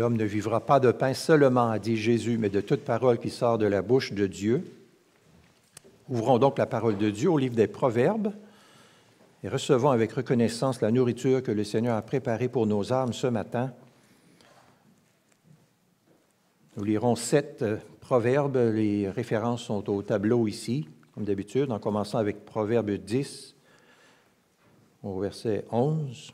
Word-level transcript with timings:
L'homme 0.00 0.16
ne 0.16 0.24
vivra 0.24 0.64
pas 0.64 0.80
de 0.80 0.92
pain 0.92 1.12
seulement, 1.12 1.76
dit 1.76 1.98
Jésus, 1.98 2.38
mais 2.38 2.48
de 2.48 2.62
toute 2.62 2.86
parole 2.86 3.18
qui 3.18 3.28
sort 3.28 3.58
de 3.58 3.66
la 3.66 3.82
bouche 3.82 4.14
de 4.14 4.26
Dieu. 4.26 4.64
Ouvrons 6.08 6.38
donc 6.38 6.56
la 6.56 6.64
parole 6.64 6.96
de 6.96 7.10
Dieu 7.10 7.30
au 7.30 7.36
livre 7.36 7.54
des 7.54 7.66
Proverbes 7.66 8.32
et 9.44 9.48
recevons 9.50 9.90
avec 9.90 10.12
reconnaissance 10.12 10.80
la 10.80 10.90
nourriture 10.90 11.42
que 11.42 11.52
le 11.52 11.64
Seigneur 11.64 11.98
a 11.98 12.00
préparée 12.00 12.48
pour 12.48 12.66
nos 12.66 12.94
âmes 12.94 13.12
ce 13.12 13.26
matin. 13.26 13.74
Nous 16.78 16.84
lirons 16.84 17.14
sept 17.14 17.60
euh, 17.60 17.76
proverbes. 18.00 18.56
Les 18.56 19.10
références 19.10 19.64
sont 19.64 19.90
au 19.90 20.00
tableau 20.00 20.48
ici, 20.48 20.88
comme 21.14 21.24
d'habitude, 21.24 21.70
en 21.70 21.78
commençant 21.78 22.16
avec 22.16 22.46
Proverbe 22.46 22.92
10 22.92 23.54
au 25.02 25.20
verset 25.20 25.66
11. 25.70 26.32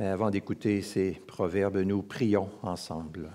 Mais 0.00 0.06
avant 0.06 0.30
d'écouter 0.30 0.80
ces 0.80 1.10
proverbes, 1.10 1.76
nous 1.76 2.00
prions 2.00 2.48
ensemble. 2.62 3.30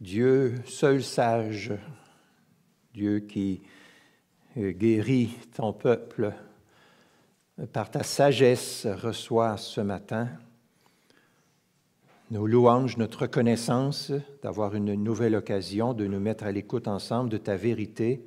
Dieu 0.00 0.54
seul 0.64 1.02
sage, 1.02 1.72
Dieu 2.92 3.18
qui 3.18 3.62
euh, 4.56 4.70
guérit 4.70 5.36
ton 5.56 5.72
peuple 5.72 6.32
par 7.72 7.90
ta 7.90 8.04
sagesse, 8.04 8.86
reçoit 8.86 9.56
ce 9.56 9.80
matin 9.80 10.28
nos 12.30 12.46
louanges, 12.46 12.96
notre 12.96 13.22
reconnaissance 13.22 14.12
d'avoir 14.44 14.76
une 14.76 14.94
nouvelle 14.94 15.34
occasion 15.34 15.94
de 15.94 16.06
nous 16.06 16.20
mettre 16.20 16.44
à 16.44 16.52
l'écoute 16.52 16.86
ensemble 16.86 17.28
de 17.28 17.38
ta 17.38 17.56
vérité. 17.56 18.24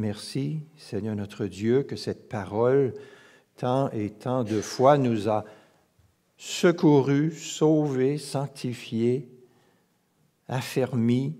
Merci, 0.00 0.62
Seigneur 0.78 1.14
notre 1.14 1.44
Dieu, 1.44 1.82
que 1.82 1.94
cette 1.94 2.26
parole, 2.26 2.94
tant 3.56 3.90
et 3.90 4.08
tant 4.08 4.44
de 4.44 4.62
fois, 4.62 4.96
nous 4.96 5.28
a 5.28 5.44
secourus, 6.38 7.32
sauvés, 7.32 8.16
sanctifiés, 8.16 9.28
affermis 10.48 11.36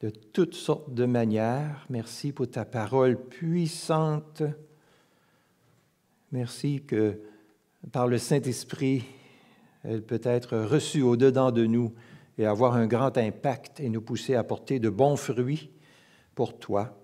de 0.00 0.10
toutes 0.10 0.56
sortes 0.56 0.92
de 0.92 1.04
manières. 1.04 1.86
Merci 1.88 2.32
pour 2.32 2.50
ta 2.50 2.64
parole 2.64 3.16
puissante. 3.16 4.42
Merci 6.32 6.82
que 6.82 7.20
par 7.92 8.08
le 8.08 8.18
Saint-Esprit, 8.18 9.04
elle 9.84 10.02
peut 10.02 10.20
être 10.24 10.58
reçue 10.58 11.02
au-dedans 11.02 11.52
de 11.52 11.64
nous 11.64 11.94
et 12.38 12.44
avoir 12.46 12.74
un 12.74 12.88
grand 12.88 13.16
impact 13.16 13.78
et 13.78 13.88
nous 13.88 14.02
pousser 14.02 14.34
à 14.34 14.42
porter 14.42 14.80
de 14.80 14.90
bons 14.90 15.14
fruits 15.14 15.70
pour 16.34 16.58
toi. 16.58 16.99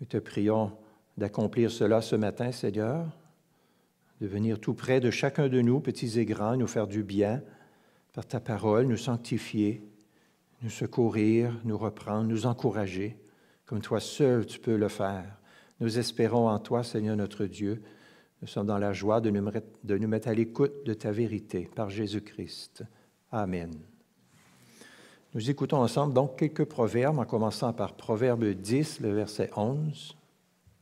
Nous 0.00 0.06
te 0.06 0.16
prions 0.16 0.72
d'accomplir 1.16 1.70
cela 1.70 2.00
ce 2.00 2.16
matin, 2.16 2.52
Seigneur, 2.52 3.06
de 4.20 4.26
venir 4.26 4.60
tout 4.60 4.74
près 4.74 5.00
de 5.00 5.10
chacun 5.10 5.48
de 5.48 5.60
nous, 5.60 5.80
petits 5.80 6.18
et 6.18 6.24
grands, 6.24 6.56
nous 6.56 6.66
faire 6.66 6.86
du 6.86 7.02
bien 7.02 7.42
par 8.12 8.26
ta 8.26 8.40
parole, 8.40 8.86
nous 8.86 8.96
sanctifier, 8.96 9.82
nous 10.62 10.70
secourir, 10.70 11.60
nous 11.64 11.78
reprendre, 11.78 12.28
nous 12.28 12.46
encourager, 12.46 13.16
comme 13.64 13.80
toi 13.80 14.00
seul 14.00 14.46
tu 14.46 14.58
peux 14.58 14.76
le 14.76 14.88
faire. 14.88 15.38
Nous 15.80 15.98
espérons 15.98 16.48
en 16.48 16.58
toi, 16.58 16.82
Seigneur 16.82 17.16
notre 17.16 17.46
Dieu. 17.46 17.82
Nous 18.42 18.48
sommes 18.48 18.66
dans 18.66 18.78
la 18.78 18.92
joie 18.92 19.20
de 19.20 19.30
nous, 19.30 19.50
de 19.84 19.98
nous 19.98 20.08
mettre 20.08 20.28
à 20.28 20.34
l'écoute 20.34 20.84
de 20.84 20.94
ta 20.94 21.12
vérité 21.12 21.68
par 21.74 21.90
Jésus-Christ. 21.90 22.84
Amen. 23.30 23.72
Nous 25.38 25.50
écoutons 25.50 25.76
ensemble 25.76 26.14
donc 26.14 26.36
quelques 26.36 26.64
proverbes, 26.64 27.20
en 27.20 27.24
commençant 27.24 27.72
par 27.72 27.92
Proverbe 27.92 28.44
10, 28.44 28.98
le 28.98 29.12
verset 29.12 29.50
11. 29.54 30.16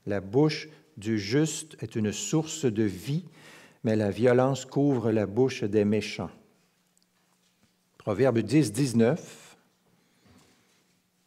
La 0.06 0.22
bouche 0.22 0.70
du 0.96 1.18
juste 1.18 1.76
est 1.82 1.94
une 1.94 2.10
source 2.10 2.64
de 2.64 2.82
vie, 2.82 3.26
mais 3.84 3.96
la 3.96 4.10
violence 4.10 4.64
couvre 4.64 5.12
la 5.12 5.26
bouche 5.26 5.62
des 5.62 5.84
méchants. 5.84 6.30
Proverbe 7.98 8.38
10, 8.38 8.72
19. 8.72 9.58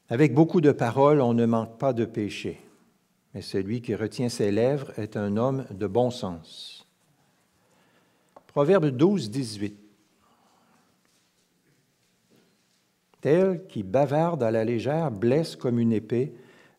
Avec 0.09 0.33
beaucoup 0.33 0.59
de 0.59 0.71
paroles, 0.71 1.21
on 1.21 1.35
ne 1.35 1.45
manque 1.45 1.77
pas 1.77 1.93
de 1.93 2.05
péché, 2.05 2.59
mais 3.35 3.43
celui 3.43 3.83
qui 3.83 3.93
retient 3.93 4.29
ses 4.29 4.51
lèvres 4.51 4.91
est 4.97 5.15
un 5.15 5.37
homme 5.37 5.67
de 5.69 5.85
bon 5.85 6.09
sens. 6.09 6.87
Proverbe 8.47 8.87
12, 8.87 9.29
18. 9.29 9.88
Tel 13.21 13.65
qui 13.67 13.83
bavarde 13.83 14.43
à 14.43 14.51
la 14.51 14.63
légère 14.63 15.11
blesse 15.11 15.55
comme 15.55 15.79
une 15.79 15.91
épée, 15.91 16.33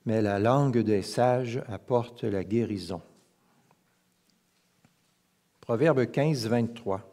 mais 0.06 0.22
la 0.22 0.38
langue 0.38 0.78
des 0.78 1.02
sages 1.02 1.62
apporte 1.68 2.24
la 2.24 2.44
guérison. 2.44 3.02
Proverbe 5.60 6.10
15, 6.10 6.46
23. 6.46 7.06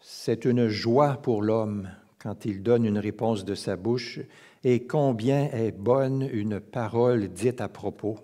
C'est 0.00 0.44
une 0.44 0.68
joie 0.68 1.16
pour 1.16 1.42
l'homme 1.42 1.90
quand 2.18 2.44
il 2.44 2.62
donne 2.62 2.84
une 2.84 2.98
réponse 2.98 3.44
de 3.44 3.54
sa 3.54 3.76
bouche, 3.76 4.20
et 4.64 4.86
combien 4.86 5.44
est 5.50 5.70
bonne 5.70 6.28
une 6.32 6.58
parole 6.58 7.28
dite 7.28 7.60
à 7.60 7.68
propos. 7.68 8.18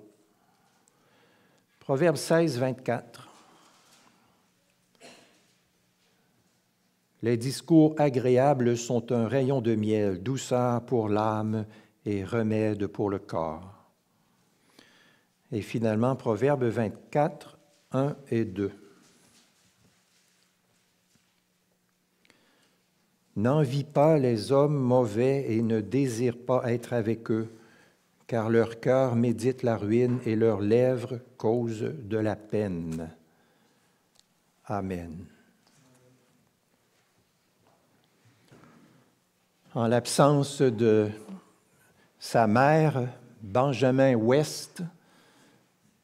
Proverbe 1.78 2.16
16, 2.16 2.58
24. 2.58 3.31
Les 7.22 7.36
discours 7.36 7.94
agréables 7.98 8.76
sont 8.76 9.12
un 9.12 9.28
rayon 9.28 9.60
de 9.60 9.76
miel, 9.76 10.22
douceur 10.22 10.84
pour 10.84 11.08
l'âme 11.08 11.66
et 12.04 12.24
remède 12.24 12.88
pour 12.88 13.10
le 13.10 13.20
corps. 13.20 13.72
Et 15.52 15.62
finalement, 15.62 16.16
Proverbe 16.16 16.64
24, 16.64 17.58
1 17.92 18.16
et 18.30 18.44
2. 18.44 18.72
N'envie 23.36 23.84
pas 23.84 24.18
les 24.18 24.50
hommes 24.50 24.76
mauvais 24.76 25.52
et 25.52 25.62
ne 25.62 25.80
désire 25.80 26.36
pas 26.36 26.70
être 26.70 26.92
avec 26.92 27.30
eux, 27.30 27.48
car 28.26 28.50
leur 28.50 28.80
cœur 28.80 29.14
médite 29.14 29.62
la 29.62 29.76
ruine 29.76 30.18
et 30.26 30.36
leurs 30.36 30.60
lèvres 30.60 31.20
causent 31.36 31.94
de 32.02 32.16
la 32.16 32.34
peine. 32.34 33.10
Amen. 34.66 35.24
En 39.74 39.86
l'absence 39.86 40.60
de 40.60 41.08
sa 42.18 42.46
mère, 42.46 43.08
Benjamin 43.40 44.14
West 44.14 44.82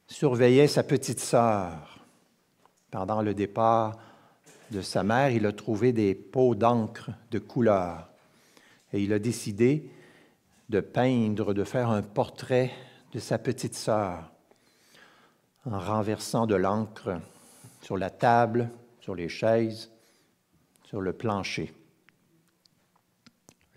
surveillait 0.06 0.69
sa 0.69 0.83
petite 0.83 1.21
sœur 1.21 1.99
pendant 2.91 3.21
le 3.21 3.34
départ 3.34 3.99
de 4.71 4.81
sa 4.81 5.03
mère, 5.03 5.31
il 5.31 5.45
a 5.45 5.53
trouvé 5.53 5.93
des 5.93 6.15
pots 6.15 6.55
d'encre 6.55 7.11
de 7.31 7.39
couleur 7.39 8.09
et 8.95 9.03
il 9.03 9.12
a 9.12 9.19
décidé 9.19 9.91
de 10.71 10.81
peindre, 10.81 11.53
de 11.53 11.65
faire 11.65 11.91
un 11.91 12.01
portrait 12.03 12.73
de 13.12 13.19
sa 13.19 13.37
petite 13.39 13.75
sœur 13.75 14.33
en 15.67 15.78
renversant 15.78 16.47
de 16.47 16.55
l'encre 16.55 17.21
sur 17.83 17.99
la 17.99 18.09
table, 18.09 18.71
sur 19.01 19.15
les 19.15 19.28
chaises, 19.28 19.91
sur 20.84 21.03
le 21.03 21.12
plancher. 21.12 21.75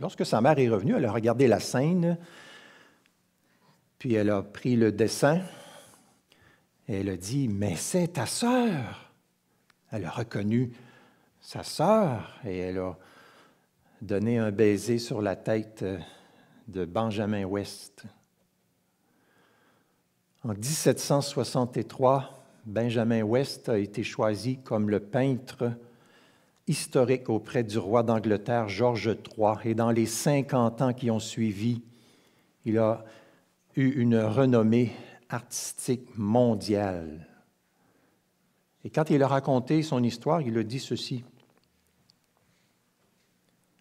Lorsque 0.01 0.25
sa 0.25 0.41
mère 0.41 0.57
est 0.57 0.67
revenue, 0.67 0.95
elle 0.95 1.06
a 1.06 1.12
regardé 1.12 1.47
la 1.47 1.59
scène, 1.59 2.17
puis 4.00 4.16
elle 4.16 4.31
a 4.31 4.41
pris 4.41 4.75
le 4.75 4.91
dessin 4.91 5.41
et 6.88 7.01
elle 7.01 7.09
a 7.09 7.18
dit, 7.18 7.48
mais 7.48 7.75
c'est 7.75 8.13
ta 8.13 8.25
sœur. 8.25 9.12
Elle 9.92 10.06
a 10.06 10.09
reconnu 10.09 10.71
sa 11.39 11.62
sœur 11.62 12.39
et 12.44 12.57
elle 12.57 12.80
a 12.80 12.98
donné 14.01 14.39
un 14.39 14.50
baiser 14.50 14.98
sur 14.98 15.21
la 15.21 15.36
tête 15.36 15.86
de 16.68 16.86
Benjamin 16.86 17.45
West. 17.45 18.06
En 20.44 20.53
1763, 20.53 22.44
Benjamin 22.65 23.21
West 23.21 23.69
a 23.69 23.77
été 23.77 24.03
choisi 24.03 24.57
comme 24.63 24.89
le 24.89 25.00
peintre 25.00 25.74
historique 26.71 27.27
auprès 27.27 27.63
du 27.65 27.77
roi 27.77 28.01
d'Angleterre 28.01 28.69
George 28.69 29.18
III. 29.38 29.56
Et 29.65 29.75
dans 29.75 29.91
les 29.91 30.06
50 30.06 30.81
ans 30.81 30.94
qui 30.94 31.12
ont 31.12 31.19
suivi, 31.19 31.81
il 32.63 32.77
a 32.77 33.03
eu 33.75 33.89
une 33.89 34.18
renommée 34.18 34.94
artistique 35.29 36.18
mondiale. 36.18 37.27
Et 38.85 38.89
quand 38.89 39.09
il 39.09 39.21
a 39.21 39.27
raconté 39.27 39.83
son 39.83 40.01
histoire, 40.01 40.39
il 40.41 40.57
a 40.57 40.63
dit 40.63 40.79
ceci. 40.79 41.25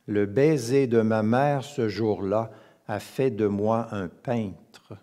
Le 0.07 0.27
baiser 0.27 0.89
de 0.89 1.01
ma 1.01 1.23
mère 1.23 1.63
ce 1.63 1.89
jour-là 1.89 2.51
a 2.89 2.99
fait 2.99 3.31
de 3.31 3.47
moi 3.47 3.87
un 3.93 4.09
peintre. 4.09 4.95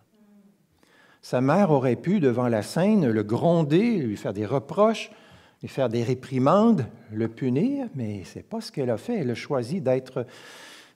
Sa 1.21 1.39
mère 1.39 1.71
aurait 1.71 1.95
pu, 1.95 2.19
devant 2.19 2.49
la 2.49 2.63
scène, 2.63 3.09
le 3.09 3.23
gronder, 3.23 3.99
lui 3.99 4.17
faire 4.17 4.33
des 4.33 4.45
reproches, 4.45 5.09
lui 5.61 5.67
faire 5.67 5.89
des 5.89 6.03
réprimandes, 6.03 6.85
le 7.11 7.27
punir, 7.27 7.87
mais 7.95 8.23
ce 8.23 8.37
n'est 8.39 8.43
pas 8.43 8.61
ce 8.61 8.71
qu'elle 8.71 8.89
a 8.89 8.97
fait. 8.97 9.19
Elle 9.19 9.31
a 9.31 9.35
choisi 9.35 9.81
d'être 9.81 10.25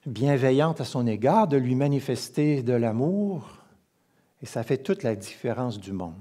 bienveillante 0.05 0.81
à 0.81 0.85
son 0.85 1.07
égard, 1.07 1.47
de 1.47 1.57
lui 1.57 1.75
manifester 1.75 2.63
de 2.63 2.73
l'amour, 2.73 3.57
Et 4.41 4.47
ça 4.47 4.63
fait 4.63 4.79
toute 4.79 5.03
la 5.03 5.15
différence 5.15 5.79
du 5.79 5.91
monde. 5.91 6.15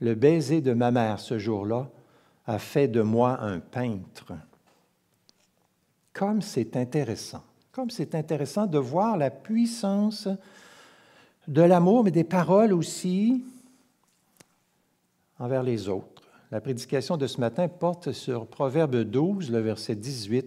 Le 0.00 0.14
baiser 0.14 0.60
de 0.60 0.72
ma 0.72 0.90
mère 0.90 1.18
ce 1.18 1.38
jour-là 1.38 1.88
a 2.46 2.58
fait 2.58 2.86
de 2.86 3.02
moi 3.02 3.40
un 3.40 3.58
peintre. 3.58 4.32
Comme 6.12 6.42
c'est 6.42 6.76
intéressant, 6.76 7.42
comme 7.72 7.90
c'est 7.90 8.14
intéressant 8.14 8.66
de 8.66 8.78
voir 8.78 9.16
la 9.16 9.30
puissance 9.30 10.28
de 11.48 11.62
l'amour, 11.62 12.04
mais 12.04 12.10
des 12.10 12.24
paroles 12.24 12.72
aussi 12.72 13.44
envers 15.38 15.62
les 15.62 15.88
autres. 15.88 16.15
La 16.52 16.60
prédication 16.60 17.16
de 17.16 17.26
ce 17.26 17.40
matin 17.40 17.66
porte 17.66 18.12
sur 18.12 18.46
Proverbe 18.46 19.02
12, 19.02 19.50
le 19.50 19.58
verset 19.58 19.96
18. 19.96 20.46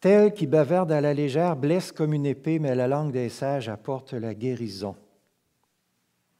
Tel 0.00 0.32
qui 0.32 0.46
bavarde 0.46 0.92
à 0.92 1.00
la 1.00 1.12
légère 1.12 1.56
blesse 1.56 1.90
comme 1.90 2.14
une 2.14 2.26
épée, 2.26 2.60
mais 2.60 2.76
la 2.76 2.86
langue 2.86 3.10
des 3.10 3.28
sages 3.28 3.68
apporte 3.68 4.12
la 4.12 4.34
guérison. 4.34 4.94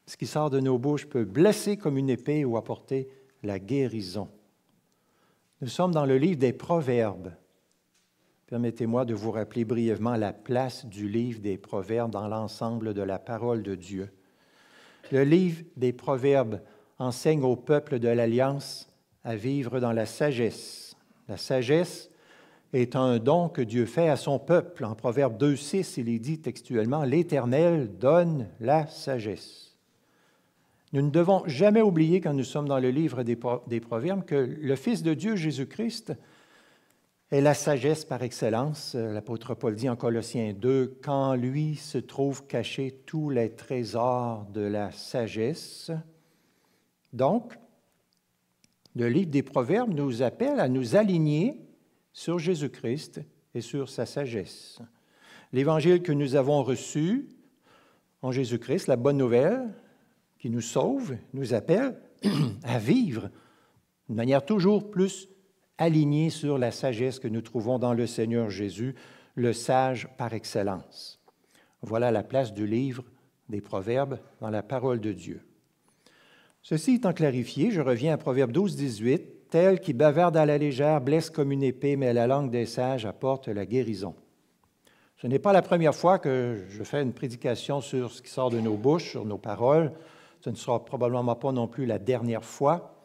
Ce 0.05 0.15
qui 0.15 0.25
sort 0.25 0.49
de 0.49 0.61
nos 0.61 0.77
bouches 0.77 1.05
peut 1.05 1.25
blesser 1.25 1.75
comme 1.75 1.97
une 1.97 2.09
épée 2.09 2.45
ou 2.45 2.55
apporter 2.55 3.09
la 3.43 3.59
guérison. 3.59 4.29
Nous 5.61 5.67
sommes 5.67 5.91
dans 5.91 6.05
le 6.05 6.17
livre 6.17 6.39
des 6.39 6.53
Proverbes. 6.53 7.33
Permettez-moi 8.47 9.03
de 9.03 9.13
vous 9.13 9.31
rappeler 9.31 9.65
brièvement 9.65 10.15
la 10.15 10.31
place 10.31 10.85
du 10.85 11.09
livre 11.09 11.41
des 11.41 11.57
Proverbes 11.57 12.11
dans 12.11 12.29
l'ensemble 12.29 12.93
de 12.93 13.01
la 13.01 13.19
parole 13.19 13.63
de 13.63 13.75
Dieu. 13.75 14.09
Le 15.11 15.25
livre 15.25 15.63
des 15.75 15.91
Proverbes 15.91 16.61
enseigne 16.99 17.43
au 17.43 17.55
peuple 17.55 17.99
de 17.99 18.09
l'Alliance 18.09 18.89
à 19.23 19.35
vivre 19.35 19.79
dans 19.79 19.93
la 19.93 20.05
sagesse. 20.05 20.95
La 21.27 21.37
sagesse 21.37 22.09
est 22.73 22.95
un 22.95 23.17
don 23.17 23.49
que 23.49 23.61
Dieu 23.61 23.85
fait 23.85 24.09
à 24.09 24.15
son 24.15 24.37
peuple. 24.37 24.85
En 24.85 24.95
Proverbe 24.95 25.41
2.6, 25.41 25.99
il 25.99 26.09
est 26.09 26.19
dit 26.19 26.39
textuellement, 26.39 27.03
L'Éternel 27.03 27.97
donne 27.97 28.47
la 28.59 28.85
sagesse. 28.87 29.77
Nous 30.91 31.01
ne 31.01 31.09
devons 31.09 31.43
jamais 31.45 31.81
oublier, 31.81 32.19
quand 32.19 32.33
nous 32.33 32.43
sommes 32.43 32.67
dans 32.67 32.79
le 32.79 32.89
livre 32.89 33.23
des, 33.23 33.37
des 33.67 33.79
Proverbes, 33.79 34.25
que 34.25 34.35
le 34.35 34.75
Fils 34.75 35.03
de 35.03 35.13
Dieu, 35.13 35.35
Jésus-Christ, 35.35 36.13
est 37.31 37.41
la 37.41 37.53
sagesse 37.53 38.05
par 38.05 38.23
excellence. 38.23 38.95
L'apôtre 38.95 39.53
Paul 39.53 39.75
dit 39.75 39.87
en 39.87 39.95
Colossiens 39.95 40.53
2, 40.53 40.97
Quand 41.03 41.35
lui 41.35 41.75
se 41.75 41.99
trouvent 41.99 42.47
cachés 42.47 43.03
tous 43.05 43.29
les 43.29 43.51
trésors 43.51 44.47
de 44.51 44.61
la 44.61 44.91
sagesse. 44.91 45.91
Donc, 47.13 47.53
le 48.95 49.07
livre 49.07 49.29
des 49.29 49.43
Proverbes 49.43 49.93
nous 49.93 50.21
appelle 50.21 50.59
à 50.59 50.67
nous 50.67 50.95
aligner 50.95 51.61
sur 52.13 52.39
Jésus-Christ 52.39 53.21
et 53.53 53.61
sur 53.61 53.89
sa 53.89 54.05
sagesse. 54.05 54.79
L'évangile 55.53 56.01
que 56.01 56.11
nous 56.11 56.35
avons 56.35 56.63
reçu 56.63 57.29
en 58.21 58.31
Jésus-Christ, 58.31 58.87
la 58.87 58.95
bonne 58.95 59.17
nouvelle 59.17 59.73
qui 60.37 60.49
nous 60.49 60.61
sauve, 60.61 61.15
nous 61.33 61.53
appelle 61.53 61.99
à 62.63 62.77
vivre 62.79 63.29
de 64.09 64.15
manière 64.15 64.45
toujours 64.45 64.89
plus 64.89 65.29
alignée 65.77 66.29
sur 66.29 66.57
la 66.57 66.71
sagesse 66.71 67.19
que 67.19 67.27
nous 67.27 67.41
trouvons 67.41 67.79
dans 67.79 67.93
le 67.93 68.05
Seigneur 68.05 68.49
Jésus, 68.49 68.95
le 69.35 69.53
sage 69.53 70.09
par 70.17 70.33
excellence. 70.33 71.21
Voilà 71.81 72.11
la 72.11 72.23
place 72.23 72.53
du 72.53 72.67
livre 72.67 73.05
des 73.47 73.61
Proverbes 73.61 74.19
dans 74.41 74.49
la 74.49 74.61
parole 74.61 74.99
de 74.99 75.13
Dieu. 75.13 75.41
Ceci 76.61 76.95
étant 76.95 77.13
clarifié, 77.13 77.71
je 77.71 77.81
reviens 77.81 78.13
à 78.13 78.17
Proverbe 78.17 78.51
12, 78.51 78.75
18 78.75 79.39
tel 79.49 79.79
qui 79.79 79.93
bavarde 79.93 80.37
à 80.37 80.45
la 80.45 80.57
légère 80.57 81.01
blesse 81.01 81.29
comme 81.29 81.51
une 81.51 81.63
épée, 81.63 81.95
mais 81.95 82.13
la 82.13 82.27
langue 82.27 82.51
des 82.51 82.65
sages 82.65 83.05
apporte 83.05 83.47
la 83.47 83.65
guérison. 83.65 84.15
Ce 85.17 85.27
n'est 85.27 85.39
pas 85.39 85.53
la 85.53 85.61
première 85.61 85.95
fois 85.95 86.19
que 86.19 86.63
je 86.69 86.83
fais 86.83 87.01
une 87.01 87.13
prédication 87.13 87.81
sur 87.81 88.11
ce 88.11 88.21
qui 88.21 88.29
sort 88.29 88.49
de 88.49 88.59
nos 88.59 88.77
bouches, 88.77 89.11
sur 89.11 89.25
nos 89.25 89.37
paroles. 89.37 89.91
Ce 90.39 90.49
ne 90.49 90.55
sera 90.55 90.85
probablement 90.85 91.35
pas 91.35 91.51
non 91.51 91.67
plus 91.67 91.85
la 91.85 91.99
dernière 91.99 92.45
fois. 92.45 93.03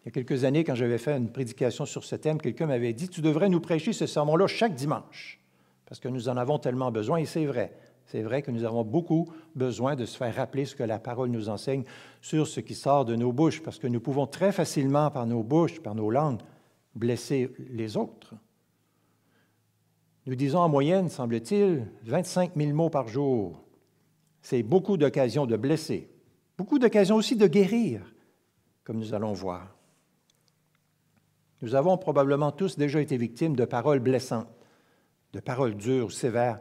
Il 0.00 0.06
y 0.06 0.08
a 0.08 0.12
quelques 0.12 0.44
années, 0.44 0.64
quand 0.64 0.76
j'avais 0.76 0.98
fait 0.98 1.16
une 1.16 1.30
prédication 1.30 1.84
sur 1.84 2.04
ce 2.04 2.16
thème, 2.16 2.40
quelqu'un 2.40 2.66
m'avait 2.66 2.92
dit, 2.92 3.08
tu 3.08 3.20
devrais 3.20 3.48
nous 3.48 3.60
prêcher 3.60 3.92
ce 3.92 4.06
sermon-là 4.06 4.46
chaque 4.46 4.74
dimanche, 4.74 5.40
parce 5.84 6.00
que 6.00 6.08
nous 6.08 6.28
en 6.28 6.36
avons 6.36 6.58
tellement 6.58 6.92
besoin, 6.92 7.18
et 7.18 7.26
c'est 7.26 7.44
vrai. 7.44 7.72
C'est 8.06 8.22
vrai 8.22 8.40
que 8.40 8.52
nous 8.52 8.64
avons 8.64 8.84
beaucoup 8.84 9.32
besoin 9.56 9.96
de 9.96 10.04
se 10.04 10.16
faire 10.16 10.34
rappeler 10.34 10.64
ce 10.64 10.76
que 10.76 10.84
la 10.84 11.00
parole 11.00 11.30
nous 11.30 11.48
enseigne 11.48 11.82
sur 12.20 12.46
ce 12.46 12.60
qui 12.60 12.74
sort 12.74 13.04
de 13.04 13.16
nos 13.16 13.32
bouches, 13.32 13.62
parce 13.62 13.80
que 13.80 13.88
nous 13.88 14.00
pouvons 14.00 14.28
très 14.28 14.52
facilement, 14.52 15.10
par 15.10 15.26
nos 15.26 15.42
bouches, 15.42 15.80
par 15.80 15.96
nos 15.96 16.10
langues, 16.10 16.40
blesser 16.94 17.52
les 17.70 17.96
autres. 17.96 18.34
Nous 20.26 20.36
disons 20.36 20.60
en 20.60 20.68
moyenne, 20.68 21.08
semble-t-il, 21.08 21.88
25 22.04 22.52
000 22.54 22.72
mots 22.72 22.90
par 22.90 23.08
jour. 23.08 23.64
C'est 24.40 24.62
beaucoup 24.62 24.96
d'occasions 24.96 25.46
de 25.46 25.56
blesser, 25.56 26.08
beaucoup 26.56 26.78
d'occasions 26.78 27.16
aussi 27.16 27.34
de 27.34 27.48
guérir, 27.48 28.14
comme 28.84 28.98
nous 28.98 29.14
allons 29.14 29.32
voir. 29.32 29.76
Nous 31.60 31.74
avons 31.74 31.98
probablement 31.98 32.52
tous 32.52 32.78
déjà 32.78 33.00
été 33.00 33.16
victimes 33.16 33.56
de 33.56 33.64
paroles 33.64 33.98
blessantes, 33.98 34.46
de 35.32 35.40
paroles 35.40 35.74
dures, 35.74 36.12
sévères 36.12 36.60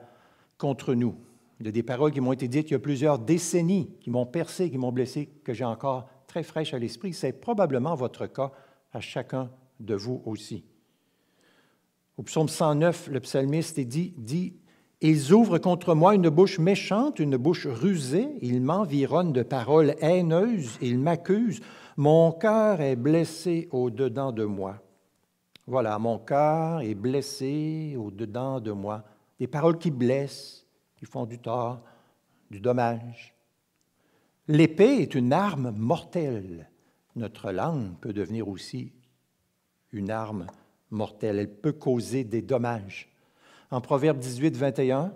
contre 0.57 0.95
nous 0.95 1.15
de 1.59 1.71
des 1.71 1.83
paroles 1.83 2.11
qui 2.11 2.21
m'ont 2.21 2.33
été 2.33 2.47
dites 2.47 2.69
il 2.69 2.73
y 2.73 2.75
a 2.75 2.79
plusieurs 2.79 3.19
décennies, 3.19 3.89
qui 4.01 4.09
m'ont 4.09 4.25
percé, 4.25 4.69
qui 4.69 4.77
m'ont 4.77 4.91
blessé, 4.91 5.29
que 5.43 5.53
j'ai 5.53 5.63
encore 5.63 6.07
très 6.27 6.43
fraîche 6.43 6.73
à 6.73 6.79
l'esprit. 6.79 7.13
C'est 7.13 7.33
probablement 7.33 7.95
votre 7.95 8.27
cas 8.27 8.51
à 8.93 8.99
chacun 8.99 9.49
de 9.79 9.95
vous 9.95 10.21
aussi. 10.25 10.65
Au 12.17 12.23
psaume 12.23 12.47
109, 12.47 13.09
le 13.11 13.19
psalmiste 13.19 13.79
dit, 13.79 14.13
dit 14.17 14.53
Ils 15.01 15.33
ouvrent 15.33 15.57
contre 15.57 15.95
moi 15.95 16.15
une 16.15 16.29
bouche 16.29 16.59
méchante, 16.59 17.19
une 17.19 17.37
bouche 17.37 17.67
rusée, 17.67 18.29
ils 18.41 18.61
m'environnent 18.61 19.33
de 19.33 19.43
paroles 19.43 19.95
haineuses, 20.01 20.77
ils 20.81 20.97
m'accusent. 20.97 21.61
Mon 21.97 22.31
cœur 22.31 22.81
est 22.81 22.95
blessé 22.95 23.67
au-dedans 23.71 24.31
de 24.31 24.43
moi. 24.43 24.81
Voilà, 25.67 25.97
mon 25.99 26.19
cœur 26.19 26.81
est 26.81 26.95
blessé 26.95 27.97
au-dedans 27.97 28.59
de 28.59 28.71
moi. 28.71 29.03
Des 29.39 29.47
paroles 29.47 29.77
qui 29.77 29.91
blessent, 29.91 30.64
qui 30.95 31.06
font 31.06 31.25
du 31.25 31.39
tort, 31.39 31.81
du 32.50 32.59
dommage. 32.59 33.33
L'épée 34.47 35.01
est 35.01 35.15
une 35.15 35.33
arme 35.33 35.71
mortelle. 35.71 36.69
Notre 37.15 37.51
langue 37.51 37.98
peut 38.00 38.13
devenir 38.13 38.48
aussi 38.48 38.93
une 39.91 40.12
arme 40.12 40.48
mortelle. 40.91 41.39
Elle 41.39 41.53
peut 41.53 41.74
causer 41.74 42.24
des 42.24 42.41
dommages. 42.41 43.12
En 43.72 43.81
Proverbe 43.81 44.19
18, 44.19 44.55
21, 44.55 45.13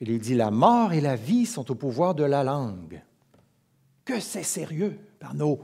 il 0.00 0.10
est 0.10 0.18
dit 0.18 0.34
La 0.34 0.50
mort 0.50 0.92
et 0.92 1.00
la 1.00 1.16
vie 1.16 1.46
sont 1.46 1.70
au 1.70 1.74
pouvoir 1.74 2.14
de 2.14 2.24
la 2.24 2.42
langue. 2.42 3.02
Que 4.04 4.20
c'est 4.20 4.42
sérieux. 4.42 4.98
Par 5.20 5.34
nos 5.34 5.60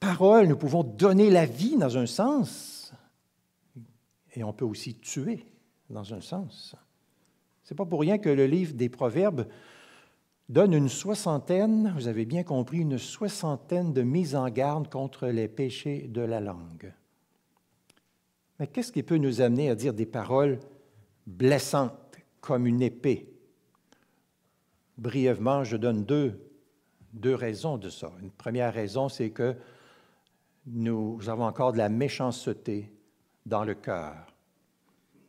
paroles, 0.00 0.46
nous 0.48 0.56
pouvons 0.56 0.84
donner 0.84 1.30
la 1.30 1.46
vie 1.46 1.76
dans 1.76 1.96
un 1.96 2.06
sens, 2.06 2.92
et 4.34 4.44
on 4.44 4.52
peut 4.52 4.64
aussi 4.64 4.94
tuer 4.96 5.46
dans 5.90 6.12
un 6.12 6.20
sens. 6.20 6.74
Ce 7.64 7.72
n'est 7.72 7.76
pas 7.76 7.86
pour 7.86 8.00
rien 8.00 8.18
que 8.18 8.28
le 8.28 8.46
livre 8.46 8.74
des 8.74 8.90
Proverbes 8.90 9.46
donne 10.50 10.74
une 10.74 10.90
soixantaine, 10.90 11.92
vous 11.96 12.08
avez 12.08 12.26
bien 12.26 12.42
compris, 12.42 12.78
une 12.78 12.98
soixantaine 12.98 13.94
de 13.94 14.02
mises 14.02 14.36
en 14.36 14.48
garde 14.50 14.90
contre 14.90 15.28
les 15.28 15.48
péchés 15.48 16.06
de 16.08 16.20
la 16.20 16.40
langue. 16.40 16.92
Mais 18.58 18.66
qu'est-ce 18.66 18.92
qui 18.92 19.02
peut 19.02 19.16
nous 19.16 19.40
amener 19.40 19.70
à 19.70 19.74
dire 19.74 19.94
des 19.94 20.06
paroles 20.06 20.60
blessantes 21.26 22.18
comme 22.42 22.66
une 22.66 22.82
épée? 22.82 23.32
Brièvement, 24.98 25.64
je 25.64 25.78
donne 25.78 26.04
deux, 26.04 26.38
deux 27.14 27.34
raisons 27.34 27.78
de 27.78 27.88
ça. 27.88 28.12
Une 28.22 28.30
première 28.30 28.74
raison, 28.74 29.08
c'est 29.08 29.30
que 29.30 29.56
nous 30.66 31.18
avons 31.28 31.44
encore 31.44 31.72
de 31.72 31.78
la 31.78 31.88
méchanceté 31.88 32.92
dans 33.46 33.64
le 33.64 33.74
cœur. 33.74 34.33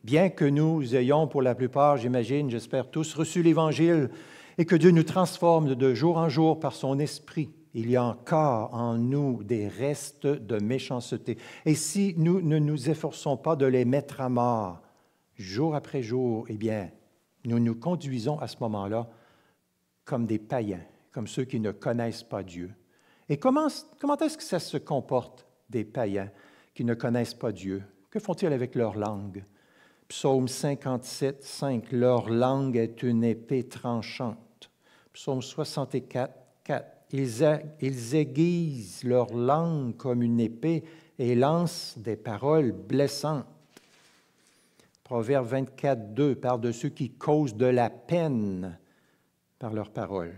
Bien 0.06 0.30
que 0.30 0.44
nous 0.44 0.94
ayons, 0.94 1.26
pour 1.26 1.42
la 1.42 1.56
plupart, 1.56 1.96
j'imagine, 1.96 2.48
j'espère 2.48 2.92
tous, 2.92 3.12
reçu 3.12 3.42
l'Évangile 3.42 4.08
et 4.56 4.64
que 4.64 4.76
Dieu 4.76 4.92
nous 4.92 5.02
transforme 5.02 5.74
de 5.74 5.94
jour 5.94 6.18
en 6.18 6.28
jour 6.28 6.60
par 6.60 6.74
son 6.74 7.00
esprit, 7.00 7.50
il 7.74 7.90
y 7.90 7.96
a 7.96 8.04
encore 8.04 8.72
en 8.72 8.98
nous 8.98 9.42
des 9.42 9.66
restes 9.66 10.28
de 10.28 10.60
méchanceté. 10.62 11.38
Et 11.64 11.74
si 11.74 12.14
nous 12.18 12.40
ne 12.40 12.60
nous 12.60 12.88
efforçons 12.88 13.36
pas 13.36 13.56
de 13.56 13.66
les 13.66 13.84
mettre 13.84 14.20
à 14.20 14.28
mort 14.28 14.80
jour 15.34 15.74
après 15.74 16.04
jour, 16.04 16.46
eh 16.48 16.56
bien, 16.56 16.88
nous 17.44 17.58
nous 17.58 17.74
conduisons 17.74 18.38
à 18.38 18.46
ce 18.46 18.58
moment-là 18.60 19.10
comme 20.04 20.24
des 20.24 20.38
païens, 20.38 20.84
comme 21.10 21.26
ceux 21.26 21.46
qui 21.46 21.58
ne 21.58 21.72
connaissent 21.72 22.22
pas 22.22 22.44
Dieu. 22.44 22.70
Et 23.28 23.38
comment, 23.38 23.66
comment 23.98 24.16
est-ce 24.18 24.38
que 24.38 24.44
ça 24.44 24.60
se 24.60 24.76
comporte, 24.76 25.48
des 25.68 25.84
païens 25.84 26.30
qui 26.76 26.84
ne 26.84 26.94
connaissent 26.94 27.34
pas 27.34 27.50
Dieu? 27.50 27.82
Que 28.08 28.20
font-ils 28.20 28.52
avec 28.52 28.76
leur 28.76 28.94
langue? 28.94 29.42
Psaume 30.08 30.46
57, 30.46 31.42
5, 31.42 31.92
leur 31.92 32.30
langue 32.30 32.76
est 32.76 33.02
une 33.02 33.24
épée 33.24 33.64
tranchante. 33.64 34.70
Psaume 35.12 35.42
64, 35.42 36.32
4, 36.62 36.84
ils, 37.12 38.14
aiguisent 38.14 39.02
leur 39.04 39.34
langue 39.34 39.96
comme 39.96 40.22
une 40.22 40.38
épée 40.38 40.84
et 41.18 41.34
lancent 41.34 41.94
des 41.98 42.16
paroles 42.16 42.72
blessantes. 42.72 43.46
Proverbe 45.02 45.46
24, 45.46 46.14
2 46.14 46.34
parle 46.36 46.60
de 46.60 46.72
ceux 46.72 46.88
qui 46.88 47.10
causent 47.10 47.54
de 47.54 47.66
la 47.66 47.90
peine 47.90 48.78
par 49.58 49.72
leurs 49.72 49.90
paroles. 49.90 50.34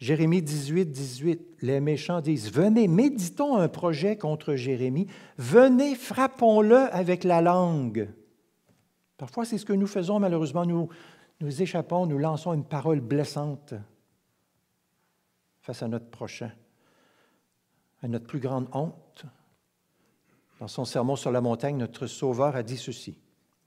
Jérémie 0.00 0.42
18, 0.42 0.86
18, 0.86 1.40
les 1.62 1.80
méchants 1.80 2.20
disent, 2.20 2.52
Venez, 2.52 2.86
méditons 2.86 3.56
un 3.56 3.68
projet 3.68 4.16
contre 4.16 4.54
Jérémie, 4.54 5.08
venez, 5.36 5.96
frappons-le 5.96 6.76
avec 6.94 7.24
la 7.24 7.40
langue. 7.40 8.08
Parfois, 9.16 9.44
c'est 9.44 9.58
ce 9.58 9.66
que 9.66 9.72
nous 9.72 9.88
faisons, 9.88 10.20
malheureusement, 10.20 10.64
nous, 10.64 10.88
nous 11.40 11.62
échappons, 11.62 12.06
nous 12.06 12.18
lançons 12.18 12.54
une 12.54 12.64
parole 12.64 13.00
blessante 13.00 13.74
face 15.60 15.82
à 15.82 15.88
notre 15.88 16.08
prochain, 16.08 16.52
à 18.00 18.08
notre 18.08 18.26
plus 18.26 18.40
grande 18.40 18.68
honte. 18.72 19.26
Dans 20.60 20.68
son 20.68 20.84
sermon 20.84 21.16
sur 21.16 21.32
la 21.32 21.40
montagne, 21.40 21.76
notre 21.76 22.06
Sauveur 22.06 22.54
a 22.54 22.62
dit 22.62 22.76
ceci. 22.76 23.18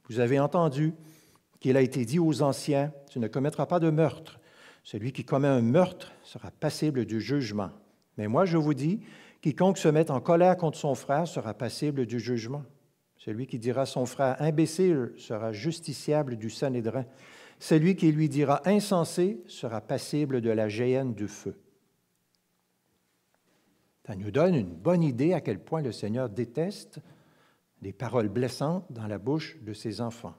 Vous 0.08 0.20
avez 0.20 0.40
entendu 0.40 0.94
qu'il 1.60 1.76
a 1.76 1.82
été 1.82 2.06
dit 2.06 2.20
aux 2.20 2.42
anciens, 2.42 2.94
tu 3.10 3.20
ne 3.20 3.28
commettras 3.28 3.66
pas 3.66 3.80
de 3.80 3.90
meurtre 3.90 4.41
celui 4.84 5.12
qui 5.12 5.24
commet 5.24 5.48
un 5.48 5.62
meurtre 5.62 6.12
sera 6.24 6.52
passible 6.52 7.06
du 7.06 7.22
jugement. 7.22 7.72
Mais 8.18 8.28
moi, 8.28 8.46
je 8.46 8.58
vous 8.58 8.74
dis, 8.74 9.02
quiconque 9.42 9.78
se 9.78 9.88
met 9.88 10.12
en 10.12 10.20
colère 10.20 10.58
contre 10.58 10.78
son 10.78 10.96
frère 10.96 11.28
sera 11.28 11.54
passible 11.54 12.06
du 12.06 12.20
jugement. 12.20 12.64
Celui 13.18 13.46
qui 13.46 13.60
dira 13.60 13.86
son 13.86 14.06
frère 14.06 14.42
imbécile 14.42 15.14
sera 15.18 15.54
justiciable 15.54 16.38
du 16.38 16.50
Sanhédrin. 16.50 17.06
Celui 17.60 17.96
qui 17.96 18.12
lui 18.12 18.28
dira 18.30 18.68
insensé 18.68 19.44
sera 19.48 19.82
passible 19.82 20.42
de 20.42 20.50
la 20.50 20.68
géhenne 20.68 21.14
du 21.14 21.28
feu. 21.28 21.56
Ça 24.08 24.16
nous 24.16 24.32
donne 24.32 24.56
une 24.56 24.74
bonne 24.74 25.04
idée 25.04 25.34
à 25.34 25.42
quel 25.42 25.60
point 25.60 25.84
le 25.84 25.92
Seigneur 25.92 26.28
déteste 26.28 27.00
des 27.84 27.94
paroles 27.94 28.30
blessantes 28.30 28.92
dans 28.92 29.06
la 29.06 29.20
bouche 29.20 29.58
de 29.62 29.74
ses 29.74 30.02
enfants. 30.02 30.34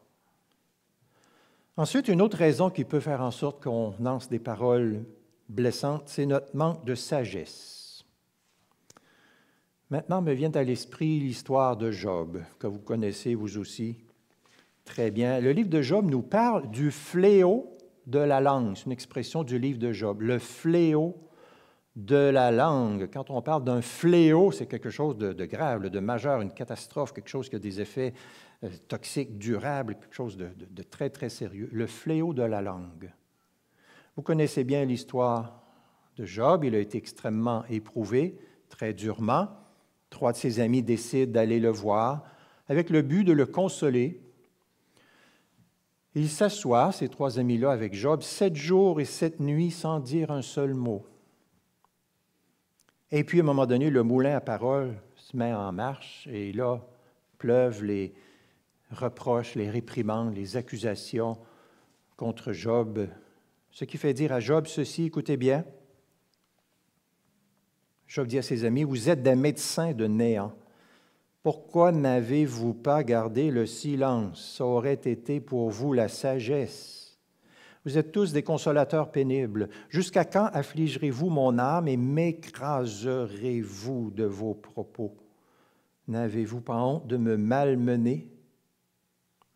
Ensuite, 1.76 2.08
une 2.08 2.20
autre 2.20 2.36
raison 2.36 2.68
qui 2.68 2.84
peut 2.84 3.00
faire 3.00 3.22
en 3.22 3.30
sorte 3.30 3.62
qu'on 3.62 3.94
lance 3.98 4.28
des 4.28 4.38
paroles 4.38 5.04
blessantes, 5.48 6.02
c'est 6.06 6.26
notre 6.26 6.54
manque 6.54 6.84
de 6.84 6.94
sagesse. 6.94 8.04
Maintenant 9.88 10.20
me 10.20 10.32
vient 10.32 10.50
à 10.52 10.62
l'esprit 10.64 11.18
l'histoire 11.18 11.76
de 11.78 11.90
Job, 11.90 12.42
que 12.58 12.66
vous 12.66 12.78
connaissez 12.78 13.34
vous 13.34 13.56
aussi 13.56 14.04
très 14.84 15.10
bien. 15.10 15.40
Le 15.40 15.52
livre 15.52 15.70
de 15.70 15.80
Job 15.80 16.10
nous 16.10 16.22
parle 16.22 16.70
du 16.70 16.90
fléau 16.90 17.78
de 18.06 18.18
la 18.18 18.40
langue. 18.40 18.76
C'est 18.76 18.86
une 18.86 18.92
expression 18.92 19.42
du 19.42 19.58
livre 19.58 19.78
de 19.78 19.92
Job. 19.92 20.20
Le 20.20 20.38
fléau 20.38 21.16
de 21.96 22.16
la 22.16 22.50
langue. 22.50 23.08
Quand 23.12 23.30
on 23.30 23.42
parle 23.42 23.64
d'un 23.64 23.82
fléau, 23.82 24.50
c'est 24.50 24.66
quelque 24.66 24.90
chose 24.90 25.16
de, 25.16 25.44
grave, 25.44 25.88
de 25.88 26.00
majeur, 26.00 26.40
une 26.40 26.52
catastrophe, 26.52 27.12
quelque 27.12 27.28
chose 27.28 27.48
qui 27.48 27.56
a 27.56 27.58
des 27.58 27.80
effets 27.80 28.14
toxique, 28.88 29.38
durable, 29.38 29.96
quelque 29.96 30.14
chose 30.14 30.36
de, 30.36 30.82
très, 30.82 31.10
très 31.10 31.28
sérieux. 31.28 31.68
Le 31.72 31.86
fléau 31.86 32.32
de 32.32 32.42
la 32.42 32.62
langue. 32.62 33.12
Vous 34.16 34.22
connaissez 34.22 34.64
bien 34.64 34.84
l'histoire 34.84 35.62
de 36.16 36.24
Job. 36.24 36.64
Il 36.64 36.74
a 36.74 36.78
été 36.78 36.98
extrêmement 36.98 37.64
éprouvé, 37.68 38.38
très 38.68 38.92
durement. 38.92 39.48
Trois 40.10 40.32
de 40.32 40.36
ses 40.36 40.60
amis 40.60 40.82
décident 40.82 41.32
d'aller 41.32 41.58
le 41.58 41.70
voir 41.70 42.24
avec 42.68 42.90
le 42.90 43.02
but 43.02 43.24
de 43.24 43.32
le 43.32 43.46
consoler. 43.46 44.20
Il 46.14 46.28
s'assoit, 46.28 46.92
ces 46.92 47.08
trois 47.08 47.38
amis-là, 47.38 47.70
avec 47.70 47.94
Job, 47.94 48.22
sept 48.22 48.54
jours 48.54 49.00
et 49.00 49.06
sept 49.06 49.40
nuits 49.40 49.70
sans 49.70 49.98
dire 49.98 50.30
un 50.30 50.42
seul 50.42 50.74
mot. 50.74 51.06
Et 53.10 53.24
puis, 53.24 53.40
à 53.40 53.42
un 53.42 53.46
moment 53.46 53.66
donné, 53.66 53.90
le 53.90 54.02
moulin 54.02 54.36
à 54.36 54.40
parole 54.40 54.94
se 55.16 55.36
met 55.36 55.52
en 55.52 55.72
marche 55.72 56.28
et 56.30 56.52
là, 56.52 56.80
pleuvent 57.38 57.82
les, 57.82 58.14
reproches, 58.92 59.54
les 59.54 59.70
réprimandes, 59.70 60.34
les 60.34 60.56
accusations 60.56 61.38
contre 62.16 62.52
Job. 62.52 63.06
Ce 63.70 63.84
qui 63.84 63.98
fait 63.98 64.14
dire 64.14 64.32
à 64.32 64.40
Job 64.40 64.66
ceci, 64.66 65.04
écoutez 65.04 65.36
bien. 65.36 65.64
Job 68.06 68.26
dit 68.26 68.38
à 68.38 68.42
ses 68.42 68.64
amis, 68.64 68.84
vous 68.84 69.08
êtes 69.08 69.22
des 69.22 69.34
médecins 69.34 69.92
de 69.92 70.06
néant. 70.06 70.52
Pourquoi 71.42 71.90
n'avez-vous 71.90 72.74
pas 72.74 73.02
gardé 73.02 73.50
le 73.50 73.66
silence? 73.66 74.54
Ça 74.56 74.64
aurait 74.64 74.94
été 74.94 75.40
pour 75.40 75.70
vous 75.70 75.92
la 75.92 76.06
sagesse. 76.08 77.18
Vous 77.84 77.98
êtes 77.98 78.12
tous 78.12 78.32
des 78.32 78.44
consolateurs 78.44 79.10
pénibles. 79.10 79.68
Jusqu'à 79.88 80.24
quand 80.24 80.48
affligerez-vous 80.52 81.30
mon 81.30 81.58
âme 81.58 81.88
et 81.88 81.96
m'écraserez-vous 81.96 84.12
de 84.12 84.22
vos 84.24 84.54
propos? 84.54 85.16
N'avez-vous 86.06 86.60
pas 86.60 86.76
honte 86.76 87.08
de 87.08 87.16
me 87.16 87.36
malmener? 87.36 88.30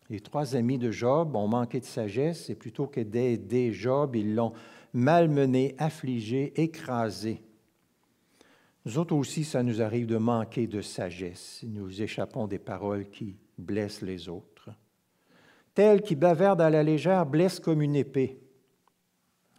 Les 0.09 0.19
trois 0.19 0.55
amis 0.55 0.77
de 0.77 0.91
Job 0.91 1.35
ont 1.35 1.47
manqué 1.47 1.79
de 1.79 1.85
sagesse 1.85 2.49
et 2.49 2.55
plutôt 2.55 2.87
que 2.87 3.01
d'aider 3.01 3.73
Job, 3.73 4.15
ils 4.15 4.35
l'ont 4.35 4.53
malmené, 4.93 5.75
affligé, 5.77 6.53
écrasé. 6.61 7.41
Nous 8.85 8.97
autres 8.97 9.15
aussi, 9.15 9.43
ça 9.43 9.63
nous 9.63 9.81
arrive 9.81 10.05
de 10.05 10.15
manquer 10.15 10.65
de 10.65 10.81
sagesse. 10.81 11.61
Nous 11.67 12.01
échappons 12.01 12.47
des 12.47 12.59
paroles 12.59 13.09
qui 13.09 13.35
blessent 13.57 14.01
les 14.01 14.29
autres. 14.29 14.69
Tel 15.73 16.01
qui 16.01 16.15
bavarde 16.15 16.61
à 16.61 16.69
la 16.69 16.83
légère 16.83 17.25
blesse 17.25 17.59
comme 17.59 17.81
une 17.81 17.95
épée. 17.95 18.39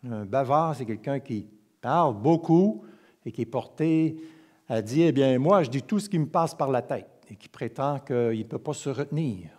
Un 0.02 0.24
bavard, 0.24 0.76
c'est 0.76 0.86
quelqu'un 0.86 1.20
qui 1.20 1.46
parle 1.80 2.14
beaucoup 2.14 2.84
et 3.26 3.30
qui 3.30 3.42
est 3.42 3.46
porté 3.46 4.16
à 4.66 4.80
dire, 4.80 5.08
eh 5.08 5.12
bien, 5.12 5.38
moi, 5.38 5.62
je 5.62 5.70
dis 5.70 5.82
tout 5.82 6.00
ce 6.00 6.08
qui 6.08 6.18
me 6.18 6.26
passe 6.28 6.54
par 6.54 6.70
la 6.70 6.80
tête 6.80 7.26
et 7.30 7.36
qui 7.36 7.48
prétend 7.48 7.98
qu'il 7.98 8.38
ne 8.38 8.44
peut 8.44 8.58
pas 8.58 8.72
se 8.72 8.88
retenir. 8.88 9.57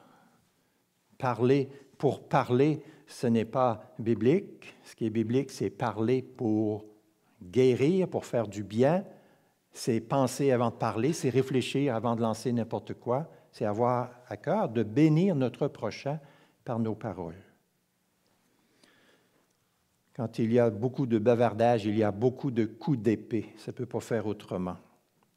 Parler 1.19 1.69
pour 1.97 2.27
parler, 2.27 2.81
ce 3.05 3.27
n'est 3.27 3.45
pas 3.45 3.93
biblique. 3.99 4.73
Ce 4.85 4.95
qui 4.95 5.05
est 5.05 5.09
biblique, 5.11 5.51
c'est 5.51 5.69
parler 5.69 6.21
pour 6.21 6.85
guérir, 7.43 8.07
pour 8.07 8.25
faire 8.25 8.47
du 8.47 8.63
bien. 8.63 9.03
C'est 9.73 9.99
penser 9.99 10.51
avant 10.51 10.69
de 10.69 10.75
parler, 10.75 11.11
c'est 11.11 11.29
réfléchir 11.29 11.93
avant 11.93 12.15
de 12.15 12.21
lancer 12.21 12.53
n'importe 12.53 12.93
quoi. 12.93 13.29
C'est 13.51 13.65
avoir 13.65 14.11
à 14.29 14.37
cœur 14.37 14.69
de 14.69 14.81
bénir 14.81 15.35
notre 15.35 15.67
prochain 15.67 16.19
par 16.63 16.79
nos 16.79 16.95
paroles. 16.95 17.43
Quand 20.15 20.39
il 20.39 20.53
y 20.53 20.59
a 20.59 20.69
beaucoup 20.69 21.05
de 21.05 21.17
bavardage, 21.17 21.85
il 21.85 21.97
y 21.97 22.03
a 22.03 22.11
beaucoup 22.11 22.49
de 22.51 22.65
coups 22.65 22.99
d'épée. 22.99 23.53
Ça 23.57 23.71
ne 23.71 23.75
peut 23.75 23.85
pas 23.85 23.99
faire 23.99 24.25
autrement. 24.25 24.77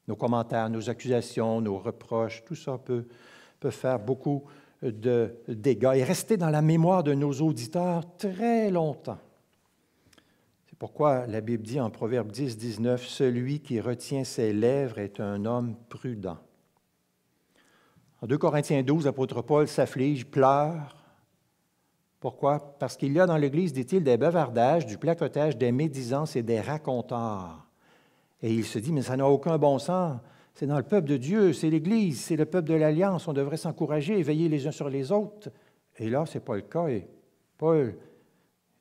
Nos 0.06 0.16
commentaires, 0.16 0.70
nos 0.70 0.88
accusations, 0.88 1.60
nos 1.60 1.78
reproches, 1.78 2.44
tout 2.44 2.54
ça 2.54 2.78
peut, 2.78 3.06
peut 3.58 3.70
faire 3.70 3.98
beaucoup 3.98 4.44
de 4.82 5.36
dégâts 5.48 5.92
et 5.94 6.04
rester 6.04 6.36
dans 6.36 6.50
la 6.50 6.62
mémoire 6.62 7.02
de 7.02 7.14
nos 7.14 7.32
auditeurs 7.32 8.02
très 8.16 8.70
longtemps. 8.70 9.18
C'est 10.66 10.78
pourquoi 10.78 11.26
la 11.26 11.40
Bible 11.40 11.62
dit 11.62 11.80
en 11.80 11.90
Proverbe 11.90 12.30
10, 12.30 12.58
19, 12.58 13.06
Celui 13.06 13.60
qui 13.60 13.80
retient 13.80 14.24
ses 14.24 14.52
lèvres 14.52 14.98
est 14.98 15.20
un 15.20 15.44
homme 15.44 15.76
prudent. 15.88 16.38
En 18.20 18.26
2 18.26 18.38
Corinthiens 18.38 18.82
12, 18.82 19.04
l'apôtre 19.04 19.42
Paul 19.42 19.66
s'afflige, 19.66 20.26
pleure. 20.26 20.96
Pourquoi? 22.20 22.76
Parce 22.78 22.96
qu'il 22.96 23.12
y 23.12 23.18
a 23.18 23.26
dans 23.26 23.36
l'Église, 23.36 23.72
dit-il, 23.72 24.04
des 24.04 24.16
bavardages, 24.16 24.86
du 24.86 24.96
placotage, 24.96 25.56
des 25.56 25.72
médisances 25.72 26.36
et 26.36 26.42
des 26.44 26.60
racontars. 26.60 27.66
Et 28.42 28.52
il 28.52 28.64
se 28.64 28.78
dit, 28.78 28.92
mais 28.92 29.02
ça 29.02 29.16
n'a 29.16 29.28
aucun 29.28 29.58
bon 29.58 29.80
sens. 29.80 30.18
C'est 30.54 30.66
dans 30.66 30.76
le 30.76 30.82
peuple 30.82 31.08
de 31.08 31.16
Dieu, 31.16 31.52
c'est 31.52 31.70
l'Église, 31.70 32.20
c'est 32.20 32.36
le 32.36 32.44
peuple 32.44 32.68
de 32.68 32.74
l'Alliance. 32.74 33.26
On 33.26 33.32
devrait 33.32 33.56
s'encourager 33.56 34.18
et 34.18 34.22
veiller 34.22 34.48
les 34.48 34.66
uns 34.66 34.72
sur 34.72 34.88
les 34.88 35.10
autres. 35.10 35.50
Et 35.98 36.10
là, 36.10 36.26
ce 36.26 36.38
n'est 36.38 36.44
pas 36.44 36.56
le 36.56 36.62
cas. 36.62 36.88
Et 36.88 37.06
Paul 37.56 37.96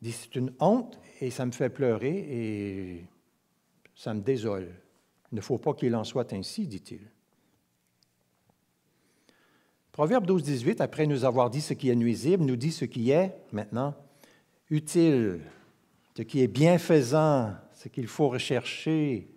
dit 0.02 0.12
c'est 0.12 0.36
une 0.36 0.52
honte 0.60 1.00
et 1.20 1.30
ça 1.30 1.46
me 1.46 1.52
fait 1.52 1.70
pleurer 1.70 2.18
et 2.30 3.06
ça 3.96 4.14
me 4.14 4.22
désole. 4.22 4.70
Il 5.32 5.36
ne 5.36 5.42
faut 5.42 5.58
pas 5.58 5.74
qu'il 5.74 5.96
en 5.96 6.04
soit 6.04 6.34
ainsi, 6.34 6.68
dit-il. 6.68 7.02
Proverbe 9.92 10.26
12, 10.26 10.44
18, 10.44 10.82
après 10.82 11.06
nous 11.06 11.26
avoir 11.26 11.50
dit 11.50 11.62
ce 11.62 11.74
qui 11.74 11.90
est 11.90 11.96
nuisible, 11.96 12.44
nous 12.44 12.56
dit 12.56 12.72
ce 12.72 12.86
qui 12.86 13.12
est 13.12 13.36
maintenant 13.52 13.94
utile, 14.70 15.42
ce 16.16 16.22
qui 16.24 16.42
est 16.42 16.48
bienfaisant, 16.48 17.54
ce 17.74 17.90
qu'il 17.90 18.08
faut 18.08 18.30
rechercher, 18.30 19.31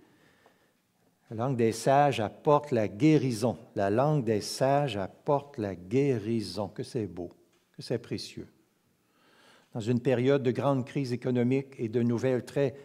la 1.35 1.47
langue 1.47 1.57
des 1.57 1.73
sages 1.73 2.21
apporte 2.21 2.71
la 2.71 2.87
guérison. 2.87 3.59
La 3.75 3.91
langue 3.91 4.23
des 4.23 4.41
sages 4.41 4.97
apporte 4.97 5.59
la 5.59 5.75
guérison. 5.75 6.69
Que 6.69 6.85
c'est 6.85 7.09
beau, 7.09 7.33
que 7.77 7.83
c'est 7.83 7.99
précieux. 7.99 8.47
Dans 9.75 9.81
une 9.81 9.99
période 9.99 10.45
de 10.45 10.53
grande 10.53 10.87
crise 10.87 11.13
économique 11.13 11.75
et 11.79 11.89
de 11.89 12.03
nouvelles 12.03 12.45
très 12.45 12.77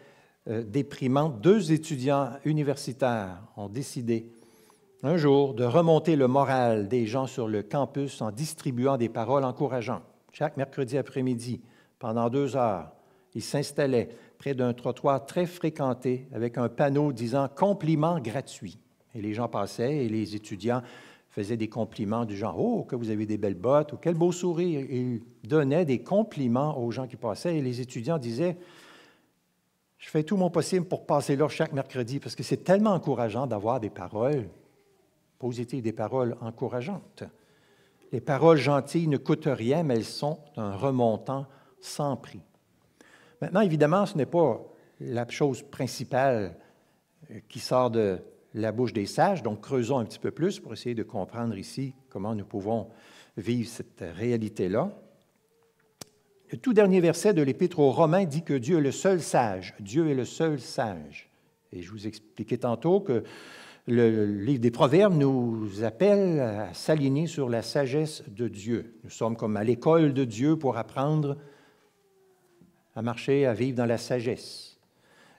euh, 0.48 0.64
déprimantes, 0.64 1.40
deux 1.40 1.70
étudiants 1.70 2.30
universitaires 2.44 3.40
ont 3.56 3.68
décidé 3.68 4.32
un 5.04 5.16
jour 5.16 5.54
de 5.54 5.62
remonter 5.62 6.16
le 6.16 6.26
moral 6.26 6.88
des 6.88 7.06
gens 7.06 7.28
sur 7.28 7.46
le 7.46 7.62
campus 7.62 8.20
en 8.20 8.32
distribuant 8.32 8.96
des 8.96 9.08
paroles 9.08 9.44
encourageantes. 9.44 10.02
Chaque 10.32 10.56
mercredi 10.56 10.98
après-midi, 10.98 11.60
pendant 12.00 12.28
deux 12.28 12.56
heures, 12.56 12.90
ils 13.32 13.42
s'installaient 13.42 14.08
près 14.40 14.54
d'un 14.54 14.72
trottoir 14.72 15.26
très 15.26 15.44
fréquenté 15.44 16.26
avec 16.32 16.56
un 16.56 16.70
panneau 16.70 17.12
disant 17.12 17.46
compliments 17.54 18.18
gratuits. 18.18 18.78
Et 19.14 19.20
les 19.20 19.34
gens 19.34 19.48
passaient 19.48 20.06
et 20.06 20.08
les 20.08 20.34
étudiants 20.34 20.80
faisaient 21.28 21.58
des 21.58 21.68
compliments 21.68 22.24
du 22.24 22.38
genre 22.38 22.58
Oh, 22.58 22.84
que 22.84 22.96
vous 22.96 23.10
avez 23.10 23.26
des 23.26 23.36
belles 23.36 23.54
bottes 23.54 23.92
ou 23.92 23.98
quel 23.98 24.14
beau 24.14 24.32
sourire. 24.32 24.86
Ils 24.88 25.20
donnaient 25.44 25.84
des 25.84 26.02
compliments 26.02 26.82
aux 26.82 26.90
gens 26.90 27.06
qui 27.06 27.16
passaient 27.16 27.58
et 27.58 27.60
les 27.60 27.82
étudiants 27.82 28.16
disaient 28.16 28.56
Je 29.98 30.08
fais 30.08 30.22
tout 30.22 30.38
mon 30.38 30.48
possible 30.48 30.86
pour 30.86 31.04
passer 31.04 31.36
là 31.36 31.46
chaque 31.48 31.74
mercredi 31.74 32.18
parce 32.18 32.34
que 32.34 32.42
c'est 32.42 32.64
tellement 32.64 32.94
encourageant 32.94 33.46
d'avoir 33.46 33.78
des 33.78 33.90
paroles 33.90 34.48
positives, 35.38 35.82
des 35.82 35.92
paroles 35.92 36.34
encourageantes. 36.40 37.24
Les 38.10 38.22
paroles 38.22 38.56
gentilles 38.56 39.06
ne 39.06 39.18
coûtent 39.18 39.50
rien, 39.52 39.82
mais 39.82 39.96
elles 39.96 40.04
sont 40.04 40.38
un 40.56 40.74
remontant 40.74 41.44
sans 41.82 42.16
prix. 42.16 42.40
Maintenant, 43.40 43.60
évidemment, 43.60 44.06
ce 44.06 44.16
n'est 44.16 44.26
pas 44.26 44.60
la 45.00 45.26
chose 45.28 45.62
principale 45.62 46.56
euh, 47.30 47.40
qui 47.48 47.58
sort 47.58 47.90
de 47.90 48.18
la 48.54 48.72
bouche 48.72 48.92
des 48.92 49.06
sages, 49.06 49.42
donc 49.42 49.60
creusons 49.60 49.98
un 49.98 50.04
petit 50.04 50.18
peu 50.18 50.30
plus 50.30 50.58
pour 50.58 50.72
essayer 50.72 50.94
de 50.94 51.02
comprendre 51.02 51.56
ici 51.56 51.94
comment 52.08 52.34
nous 52.34 52.44
pouvons 52.44 52.88
vivre 53.36 53.68
cette 53.68 54.04
réalité-là. 54.16 54.92
Le 56.50 56.58
tout 56.58 56.72
dernier 56.72 57.00
verset 57.00 57.32
de 57.32 57.42
l'Épître 57.42 57.78
aux 57.78 57.92
Romains 57.92 58.24
dit 58.24 58.42
que 58.42 58.54
Dieu 58.54 58.78
est 58.78 58.82
le 58.82 58.90
seul 58.90 59.20
sage. 59.20 59.74
Dieu 59.78 60.10
est 60.10 60.14
le 60.14 60.24
seul 60.24 60.58
sage. 60.58 61.30
Et 61.72 61.80
je 61.80 61.90
vous 61.92 62.08
expliquais 62.08 62.58
tantôt 62.58 63.00
que 63.00 63.22
le 63.86 64.26
livre 64.26 64.60
des 64.60 64.72
Proverbes 64.72 65.14
nous 65.14 65.84
appelle 65.84 66.40
à 66.40 66.74
s'aligner 66.74 67.28
sur 67.28 67.48
la 67.48 67.62
sagesse 67.62 68.24
de 68.28 68.48
Dieu. 68.48 68.96
Nous 69.04 69.10
sommes 69.10 69.36
comme 69.36 69.56
à 69.56 69.62
l'école 69.62 70.12
de 70.12 70.24
Dieu 70.24 70.56
pour 70.56 70.76
apprendre 70.76 71.36
à 72.94 73.02
marcher, 73.02 73.46
à 73.46 73.54
vivre 73.54 73.76
dans 73.76 73.86
la 73.86 73.98
sagesse. 73.98 74.78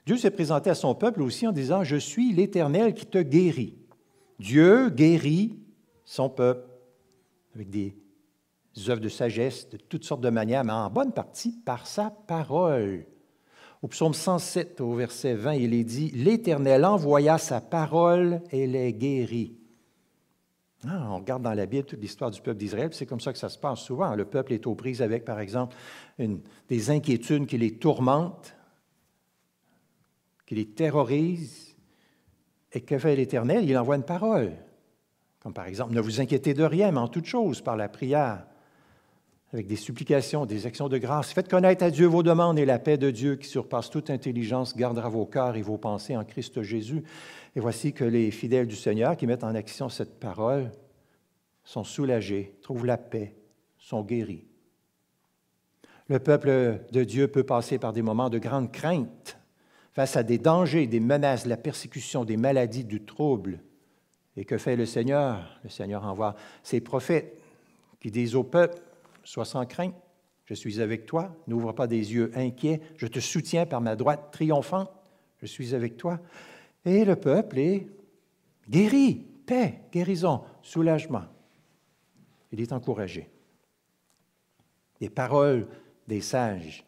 Dieu 0.06 0.16
s'est 0.16 0.30
présenté 0.30 0.70
à 0.70 0.74
son 0.74 0.94
peuple 0.94 1.22
aussi 1.22 1.46
en 1.46 1.52
disant, 1.52 1.84
Je 1.84 1.96
suis 1.96 2.32
l'Éternel 2.32 2.94
qui 2.94 3.06
te 3.06 3.18
guérit. 3.18 3.74
Dieu 4.38 4.88
guérit 4.90 5.58
son 6.04 6.28
peuple 6.28 6.68
avec 7.54 7.70
des 7.70 7.94
œuvres 8.88 9.00
de 9.00 9.08
sagesse 9.08 9.68
de 9.68 9.76
toutes 9.76 10.04
sortes 10.04 10.22
de 10.22 10.30
manières, 10.30 10.64
mais 10.64 10.72
en 10.72 10.90
bonne 10.90 11.12
partie 11.12 11.52
par 11.64 11.86
sa 11.86 12.10
parole. 12.10 13.06
Au 13.82 13.88
psaume 13.88 14.14
107, 14.14 14.80
au 14.80 14.94
verset 14.94 15.34
20, 15.34 15.54
il 15.54 15.74
est 15.74 15.84
dit, 15.84 16.10
L'Éternel 16.10 16.84
envoya 16.84 17.38
sa 17.38 17.60
parole 17.60 18.40
et 18.50 18.66
les 18.66 18.92
guérit. 18.92 19.56
Ah, 20.88 21.08
on 21.10 21.18
regarde 21.18 21.42
dans 21.42 21.54
la 21.54 21.66
Bible 21.66 21.86
toute 21.86 22.00
l'histoire 22.00 22.30
du 22.30 22.40
peuple 22.40 22.58
d'Israël, 22.58 22.88
c'est 22.92 23.06
comme 23.06 23.20
ça 23.20 23.32
que 23.32 23.38
ça 23.38 23.48
se 23.48 23.58
passe 23.58 23.80
souvent. 23.80 24.16
Le 24.16 24.24
peuple 24.24 24.52
est 24.52 24.66
aux 24.66 24.74
prises 24.74 25.00
avec, 25.00 25.24
par 25.24 25.38
exemple, 25.38 25.76
des 26.18 26.90
inquiétudes 26.90 27.46
qui 27.46 27.56
les 27.56 27.78
tourmentent, 27.78 28.56
qui 30.46 30.56
les 30.56 30.66
terrorisent. 30.66 31.76
Et 32.72 32.80
que 32.80 32.98
fait 32.98 33.14
l'Éternel? 33.14 33.68
Il 33.68 33.76
envoie 33.76 33.96
une 33.96 34.02
parole. 34.02 34.52
Comme 35.40 35.52
par 35.52 35.66
exemple, 35.66 35.92
ne 35.92 36.00
vous 36.00 36.20
inquiétez 36.20 36.54
de 36.54 36.64
rien, 36.64 36.90
mais 36.90 37.00
en 37.00 37.08
toute 37.08 37.26
chose, 37.26 37.60
par 37.60 37.76
la 37.76 37.88
prière, 37.88 38.46
avec 39.52 39.66
des 39.66 39.76
supplications, 39.76 40.46
des 40.46 40.66
actions 40.66 40.88
de 40.88 40.96
grâce. 40.96 41.32
Faites 41.32 41.48
connaître 41.48 41.84
à 41.84 41.90
Dieu 41.90 42.06
vos 42.06 42.22
demandes 42.22 42.58
et 42.58 42.64
la 42.64 42.78
paix 42.78 42.96
de 42.96 43.10
Dieu 43.10 43.36
qui 43.36 43.46
surpasse 43.46 43.90
toute 43.90 44.08
intelligence 44.08 44.74
gardera 44.74 45.10
vos 45.10 45.26
cœurs 45.26 45.56
et 45.56 45.62
vos 45.62 45.76
pensées 45.76 46.16
en 46.16 46.24
Christ 46.24 46.62
Jésus. 46.62 47.02
Et 47.54 47.60
voici 47.60 47.92
que 47.92 48.04
les 48.04 48.30
fidèles 48.30 48.66
du 48.66 48.76
Seigneur 48.76 49.16
qui 49.16 49.26
mettent 49.26 49.44
en 49.44 49.54
action 49.54 49.90
cette 49.90 50.18
parole 50.18 50.70
sont 51.64 51.84
soulagés, 51.84 52.56
trouvent 52.62 52.86
la 52.86 52.96
paix, 52.96 53.34
sont 53.76 54.02
guéris. 54.02 54.46
Le 56.08 56.18
peuple 56.18 56.80
de 56.90 57.04
Dieu 57.04 57.28
peut 57.28 57.44
passer 57.44 57.78
par 57.78 57.92
des 57.92 58.02
moments 58.02 58.30
de 58.30 58.38
grande 58.38 58.72
crainte 58.72 59.36
face 59.92 60.16
à 60.16 60.22
des 60.22 60.38
dangers, 60.38 60.86
des 60.86 61.00
menaces, 61.00 61.44
la 61.44 61.58
persécution, 61.58 62.24
des 62.24 62.38
maladies, 62.38 62.84
du 62.84 63.04
trouble. 63.04 63.60
Et 64.36 64.46
que 64.46 64.56
fait 64.56 64.76
le 64.76 64.86
Seigneur? 64.86 65.60
Le 65.62 65.68
Seigneur 65.68 66.06
envoie 66.06 66.36
ses 66.62 66.80
prophètes 66.80 67.38
qui 68.00 68.10
disent 68.10 68.34
au 68.34 68.42
peuple, 68.42 68.80
sois 69.24 69.44
sans 69.44 69.66
crainte, 69.66 69.94
je 70.44 70.54
suis 70.54 70.80
avec 70.80 71.06
toi, 71.06 71.34
n'ouvre 71.46 71.72
pas 71.72 71.86
des 71.86 72.14
yeux 72.14 72.30
inquiets, 72.34 72.80
je 72.96 73.06
te 73.06 73.20
soutiens 73.20 73.66
par 73.66 73.80
ma 73.80 73.96
droite 73.96 74.30
triomphante, 74.32 74.90
je 75.38 75.46
suis 75.46 75.74
avec 75.74 75.96
toi. 75.96 76.20
Et 76.84 77.04
le 77.04 77.16
peuple 77.16 77.58
est 77.58 77.86
guéri, 78.68 79.26
paix, 79.46 79.80
guérison, 79.92 80.42
soulagement. 80.62 81.24
Il 82.50 82.60
est 82.60 82.72
encouragé. 82.72 83.30
Les 85.00 85.10
paroles 85.10 85.68
des 86.06 86.20
sages 86.20 86.84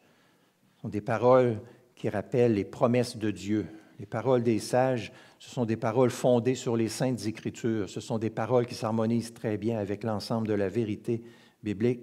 sont 0.80 0.88
des 0.88 1.00
paroles 1.00 1.60
qui 1.94 2.08
rappellent 2.08 2.54
les 2.54 2.64
promesses 2.64 3.16
de 3.16 3.30
Dieu. 3.30 3.66
Les 3.98 4.06
paroles 4.06 4.42
des 4.42 4.58
sages, 4.58 5.12
ce 5.38 5.50
sont 5.50 5.64
des 5.64 5.76
paroles 5.76 6.10
fondées 6.10 6.54
sur 6.54 6.76
les 6.76 6.88
saintes 6.88 7.26
écritures. 7.26 7.88
Ce 7.88 8.00
sont 8.00 8.18
des 8.18 8.30
paroles 8.30 8.66
qui 8.66 8.74
s'harmonisent 8.74 9.32
très 9.32 9.56
bien 9.56 9.78
avec 9.78 10.04
l'ensemble 10.04 10.46
de 10.48 10.54
la 10.54 10.68
vérité 10.68 11.22
biblique. 11.62 12.00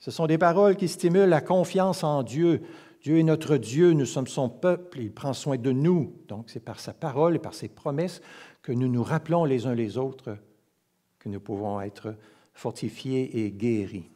Ce 0.00 0.10
sont 0.10 0.26
des 0.26 0.38
paroles 0.38 0.76
qui 0.76 0.88
stimulent 0.88 1.28
la 1.28 1.42
confiance 1.42 2.02
en 2.02 2.22
Dieu. 2.22 2.62
Dieu 3.02 3.18
est 3.18 3.22
notre 3.22 3.56
Dieu, 3.56 3.92
nous 3.92 4.06
sommes 4.06 4.26
son 4.26 4.48
peuple, 4.48 4.98
il 4.98 5.12
prend 5.12 5.34
soin 5.34 5.56
de 5.56 5.72
nous. 5.72 6.14
Donc 6.26 6.50
c'est 6.50 6.64
par 6.64 6.80
sa 6.80 6.92
parole 6.92 7.36
et 7.36 7.38
par 7.38 7.54
ses 7.54 7.68
promesses 7.68 8.20
que 8.62 8.72
nous 8.72 8.88
nous 8.88 9.02
rappelons 9.02 9.44
les 9.44 9.66
uns 9.66 9.74
les 9.74 9.96
autres 9.98 10.36
que 11.18 11.28
nous 11.28 11.40
pouvons 11.40 11.80
être 11.80 12.14
fortifiés 12.54 13.44
et 13.44 13.52
guéris. 13.52 14.10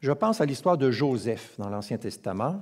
Je 0.00 0.12
pense 0.12 0.40
à 0.40 0.46
l'histoire 0.46 0.78
de 0.78 0.90
Joseph 0.90 1.54
dans 1.58 1.68
l'Ancien 1.68 1.98
Testament. 1.98 2.60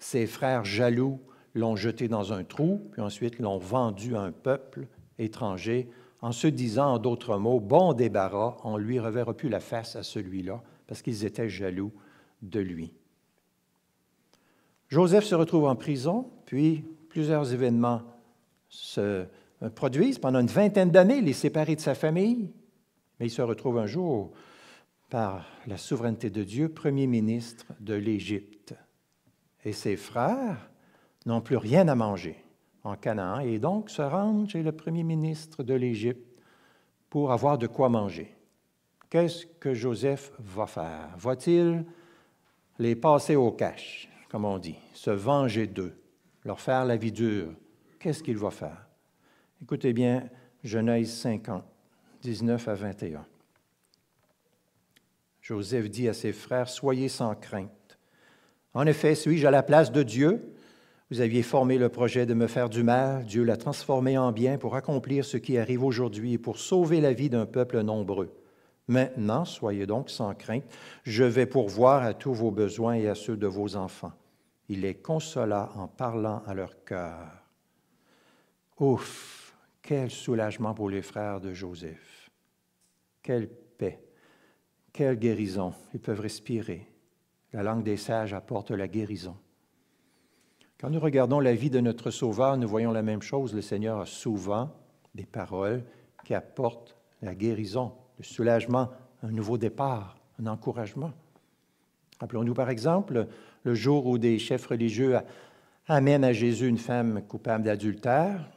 Ses 0.00 0.26
frères 0.26 0.64
jaloux 0.64 1.20
l'ont 1.54 1.76
jeté 1.76 2.08
dans 2.08 2.32
un 2.32 2.42
trou, 2.42 2.88
puis 2.92 3.02
ensuite 3.02 3.38
l'ont 3.38 3.58
vendu 3.58 4.16
à 4.16 4.22
un 4.22 4.32
peuple 4.32 4.86
étranger 5.18 5.88
en 6.22 6.30
se 6.30 6.46
disant, 6.46 6.94
en 6.94 6.98
d'autres 6.98 7.36
mots, 7.36 7.60
bon 7.60 7.92
débarras, 7.92 8.56
on 8.62 8.76
lui 8.76 9.00
reverra 9.00 9.34
plus 9.34 9.48
la 9.48 9.60
face 9.60 9.96
à 9.96 10.04
celui-là, 10.04 10.62
parce 10.86 11.02
qu'ils 11.02 11.24
étaient 11.24 11.48
jaloux 11.48 11.92
de 12.42 12.60
lui. 12.60 12.94
Joseph 14.88 15.24
se 15.24 15.34
retrouve 15.34 15.64
en 15.64 15.74
prison, 15.74 16.30
puis 16.46 16.84
plusieurs 17.08 17.52
événements 17.52 18.02
se 18.68 19.26
produisent. 19.74 20.18
Pendant 20.18 20.40
une 20.40 20.46
vingtaine 20.46 20.90
d'années, 20.90 21.18
il 21.18 21.28
est 21.28 21.32
séparé 21.32 21.74
de 21.74 21.80
sa 21.80 21.94
famille, 21.94 22.52
mais 23.18 23.26
il 23.26 23.30
se 23.30 23.42
retrouve 23.42 23.78
un 23.78 23.86
jour, 23.86 24.32
par 25.10 25.44
la 25.66 25.76
souveraineté 25.76 26.30
de 26.30 26.42
Dieu, 26.42 26.70
premier 26.70 27.06
ministre 27.06 27.66
de 27.80 27.94
l'Égypte. 27.94 28.74
Et 29.64 29.72
ses 29.72 29.96
frères 29.96 30.70
n'ont 31.26 31.42
plus 31.42 31.58
rien 31.58 31.86
à 31.88 31.94
manger 31.94 32.41
en 32.84 32.96
Canaan 32.96 33.40
et 33.40 33.58
donc 33.58 33.90
se 33.90 34.02
rendent 34.02 34.48
chez 34.48 34.62
le 34.62 34.72
premier 34.72 35.04
ministre 35.04 35.62
de 35.62 35.74
l'Égypte 35.74 36.26
pour 37.08 37.32
avoir 37.32 37.58
de 37.58 37.66
quoi 37.66 37.88
manger. 37.88 38.34
Qu'est-ce 39.10 39.46
que 39.46 39.74
Joseph 39.74 40.32
va 40.38 40.66
faire? 40.66 41.10
Va-t-il 41.18 41.84
les 42.78 42.96
passer 42.96 43.36
au 43.36 43.52
cash, 43.52 44.08
comme 44.30 44.44
on 44.44 44.58
dit, 44.58 44.78
se 44.94 45.10
venger 45.10 45.66
d'eux, 45.66 45.94
leur 46.44 46.60
faire 46.60 46.84
la 46.84 46.96
vie 46.96 47.12
dure? 47.12 47.52
Qu'est-ce 47.98 48.22
qu'il 48.22 48.38
va 48.38 48.50
faire? 48.50 48.88
Écoutez 49.62 49.92
bien, 49.92 50.28
Genèse 50.64 51.12
50, 51.12 51.64
19 52.22 52.68
à 52.68 52.74
21. 52.74 53.26
Joseph 55.42 55.90
dit 55.90 56.08
à 56.08 56.14
ses 56.14 56.32
frères, 56.32 56.68
Soyez 56.68 57.08
sans 57.08 57.34
crainte. 57.34 57.98
En 58.74 58.86
effet, 58.86 59.14
suis-je 59.14 59.46
à 59.46 59.50
la 59.50 59.62
place 59.62 59.92
de 59.92 60.02
Dieu? 60.02 60.54
Vous 61.12 61.20
aviez 61.20 61.42
formé 61.42 61.76
le 61.76 61.90
projet 61.90 62.24
de 62.24 62.32
me 62.32 62.46
faire 62.46 62.70
du 62.70 62.82
mal, 62.82 63.26
Dieu 63.26 63.44
l'a 63.44 63.58
transformé 63.58 64.16
en 64.16 64.32
bien 64.32 64.56
pour 64.56 64.76
accomplir 64.76 65.26
ce 65.26 65.36
qui 65.36 65.58
arrive 65.58 65.84
aujourd'hui 65.84 66.32
et 66.32 66.38
pour 66.38 66.56
sauver 66.56 67.02
la 67.02 67.12
vie 67.12 67.28
d'un 67.28 67.44
peuple 67.44 67.82
nombreux. 67.82 68.34
Maintenant, 68.88 69.44
soyez 69.44 69.84
donc 69.84 70.08
sans 70.08 70.34
crainte, 70.34 70.64
je 71.02 71.24
vais 71.24 71.44
pourvoir 71.44 72.02
à 72.02 72.14
tous 72.14 72.32
vos 72.32 72.50
besoins 72.50 72.94
et 72.94 73.08
à 73.08 73.14
ceux 73.14 73.36
de 73.36 73.46
vos 73.46 73.76
enfants. 73.76 74.14
Il 74.70 74.80
les 74.80 74.94
consola 74.94 75.70
en 75.76 75.86
parlant 75.86 76.42
à 76.46 76.54
leur 76.54 76.82
cœur. 76.82 77.28
Ouf, 78.80 79.54
quel 79.82 80.10
soulagement 80.10 80.72
pour 80.72 80.88
les 80.88 81.02
frères 81.02 81.42
de 81.42 81.52
Joseph. 81.52 82.30
Quelle 83.22 83.50
paix, 83.50 84.02
quelle 84.94 85.18
guérison. 85.18 85.74
Ils 85.92 86.00
peuvent 86.00 86.20
respirer. 86.20 86.90
La 87.52 87.62
langue 87.62 87.84
des 87.84 87.98
sages 87.98 88.32
apporte 88.32 88.70
la 88.70 88.88
guérison. 88.88 89.36
Quand 90.82 90.90
nous 90.90 90.98
regardons 90.98 91.38
la 91.38 91.54
vie 91.54 91.70
de 91.70 91.78
notre 91.78 92.10
Sauveur, 92.10 92.56
nous 92.56 92.66
voyons 92.66 92.90
la 92.90 93.02
même 93.02 93.22
chose. 93.22 93.54
Le 93.54 93.62
Seigneur 93.62 94.00
a 94.00 94.04
souvent 94.04 94.74
des 95.14 95.26
paroles 95.26 95.84
qui 96.24 96.34
apportent 96.34 96.96
la 97.22 97.36
guérison, 97.36 97.92
le 98.18 98.24
soulagement, 98.24 98.90
un 99.22 99.30
nouveau 99.30 99.58
départ, 99.58 100.16
un 100.40 100.48
encouragement. 100.48 101.12
Rappelons-nous 102.18 102.54
par 102.54 102.68
exemple 102.68 103.28
le 103.62 103.74
jour 103.76 104.06
où 104.06 104.18
des 104.18 104.40
chefs 104.40 104.66
religieux 104.66 105.18
amènent 105.86 106.24
à 106.24 106.32
Jésus 106.32 106.66
une 106.66 106.78
femme 106.78 107.22
coupable 107.28 107.62
d'adultère. 107.62 108.50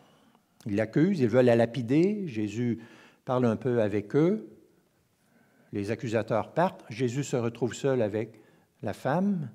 Ils 0.65 0.77
l'accusent, 0.77 1.19
ils 1.19 1.29
veulent 1.29 1.45
la 1.45 1.55
lapider. 1.55 2.27
Jésus 2.27 2.79
parle 3.23 3.45
un 3.45 3.55
peu 3.55 3.83
avec 3.83 4.15
eux. 4.15 4.49
Les 5.73 5.91
accusateurs 5.91 6.55
partent. 6.55 6.85
Jésus 6.89 7.23
se 7.23 7.35
retrouve 7.35 7.75
seul 7.75 8.01
avec 8.01 8.41
la 8.81 8.93
femme. 8.93 9.47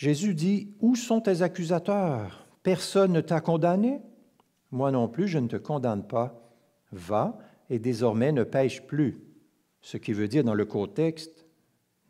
Jésus 0.00 0.32
dit, 0.32 0.72
Où 0.80 0.96
sont 0.96 1.20
tes 1.20 1.42
accusateurs? 1.42 2.46
Personne 2.62 3.12
ne 3.12 3.20
t'a 3.20 3.42
condamné? 3.42 4.00
Moi 4.70 4.90
non 4.90 5.08
plus, 5.08 5.28
je 5.28 5.38
ne 5.38 5.46
te 5.46 5.56
condamne 5.56 6.06
pas. 6.06 6.54
Va 6.90 7.36
et 7.68 7.78
désormais 7.78 8.32
ne 8.32 8.42
pêche 8.42 8.80
plus. 8.86 9.20
Ce 9.82 9.98
qui 9.98 10.14
veut 10.14 10.26
dire 10.26 10.42
dans 10.42 10.54
le 10.54 10.64
contexte, 10.64 11.44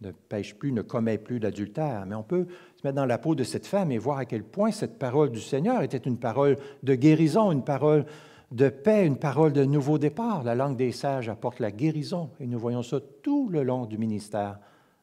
ne 0.03 0.13
pêche 0.13 0.55
plus, 0.55 0.71
ne 0.71 0.83
commet 0.83 1.19
plus 1.19 1.41
d'adultère. 1.41 2.07
Mais 2.07 2.15
on 2.15 2.23
peut 2.23 2.47
se 2.77 2.87
mettre 2.87 2.95
dans 2.95 3.07
la 3.07 3.19
peau 3.19 3.35
de 3.35 3.43
cette 3.43 3.67
femme 3.67 3.91
et 3.91 3.99
voir 3.99 4.19
à 4.19 4.25
quel 4.25 4.45
point 4.45 4.71
cette 4.71 5.01
parole 5.01 5.33
du 5.33 5.41
Seigneur 5.41 5.83
était 5.83 5.99
une 5.99 6.21
parole 6.21 6.59
de 6.85 6.95
guérison, 6.95 7.51
une 7.51 7.65
parole 7.65 8.07
de 8.53 8.69
paix, 8.69 9.05
une 9.05 9.19
parole 9.19 9.53
de 9.53 9.65
nouveau 9.65 9.99
départ. 9.99 10.45
La 10.45 10.55
langue 10.55 10.77
des 10.77 10.93
sages 10.93 11.29
apporte 11.29 11.59
la 11.59 11.73
guérison 11.73 12.31
et 12.39 12.47
nous 12.47 12.61
voyons 12.61 12.85
ça 12.85 13.01
tout 13.21 13.49
le 13.49 13.65
long 13.65 13.85
du 13.87 13.99
ministère 13.99 14.61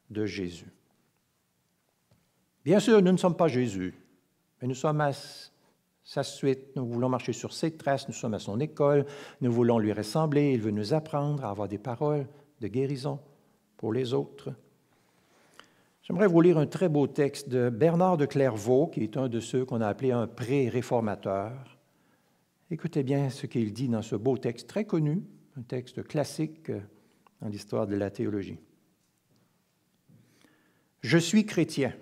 de 0.10 0.26
Jésus. 0.26 0.72
Bien 2.68 2.82
sûr, 2.82 3.02
nous 3.02 3.14
ne 3.14 3.18
sommes 3.18 3.38
pas 3.38 3.48
Jésus, 3.48 3.94
mais 4.62 4.68
nous 4.68 4.76
sommes 4.76 5.00
à 5.00 5.12
sa 6.04 6.22
suite. 6.22 6.76
Nous 6.76 6.86
voulons 6.86 7.08
marcher 7.08 7.32
sur 7.32 7.54
ses 7.54 7.72
traces, 7.78 8.10
nous 8.10 8.14
sommes 8.14 8.34
à 8.34 8.40
son 8.40 8.60
école, 8.60 9.06
nous 9.40 9.54
voulons 9.54 9.80
lui 9.80 9.94
ressembler, 9.94 10.52
il 10.52 10.60
veut 10.60 10.72
nous 10.72 10.94
apprendre 10.94 11.46
à 11.46 11.50
avoir 11.50 11.70
des 11.70 11.78
paroles 11.78 12.28
de 12.60 12.68
guérison 12.68 13.22
pour 13.78 13.94
les 13.94 14.14
autres. 14.14 14.52
J'aimerais 16.04 16.28
vous 16.28 16.42
lire 16.42 16.58
un 16.58 16.68
très 16.68 16.90
beau 16.90 17.08
texte 17.08 17.48
de 17.48 17.70
Bernard 17.70 18.18
de 18.18 18.26
Clairvaux, 18.26 18.88
qui 18.88 19.02
est 19.02 19.16
un 19.16 19.30
de 19.30 19.40
ceux 19.40 19.64
qu'on 19.64 19.80
a 19.80 19.88
appelé 19.88 20.12
un 20.12 20.28
pré-réformateur. 20.28 21.78
Écoutez 22.70 23.04
bien 23.04 23.30
ce 23.30 23.48
qu'il 23.48 23.72
dit 23.72 23.88
dans 23.88 24.02
ce 24.02 24.18
beau 24.18 24.38
texte 24.38 24.68
très 24.68 24.84
connu, 24.84 25.24
un 25.58 25.62
texte 25.62 26.06
classique 26.06 26.70
dans 27.42 27.48
l'histoire 27.48 27.88
de 27.88 27.96
la 27.96 28.12
théologie. 28.12 28.60
Je 31.00 31.18
suis 31.18 31.46
chrétien 31.46 31.94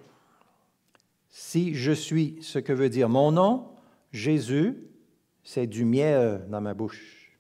si 1.38 1.74
je 1.74 1.92
suis 1.92 2.38
ce 2.40 2.60
que 2.60 2.72
veut 2.72 2.88
dire 2.88 3.10
mon 3.10 3.34
nom, 3.34 3.68
Jésus, 4.14 4.78
c'est 5.44 5.68
du 5.68 5.84
miel 5.84 6.46
dans 6.48 6.62
ma 6.62 6.74
bouche, 6.74 7.38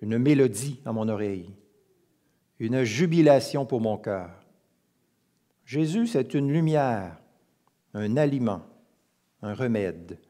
une 0.00 0.18
mélodie 0.18 0.80
à 0.84 0.92
mon 0.92 1.08
oreille, 1.08 1.52
une 2.60 2.84
jubilation 2.84 3.66
pour 3.66 3.80
mon 3.80 3.98
cœur. 3.98 4.30
Jésus, 5.64 6.06
c'est 6.06 6.32
une 6.32 6.52
lumière, 6.52 7.16
un 7.92 8.16
aliment, 8.16 8.62
un 9.42 9.52
remède. 9.52 10.20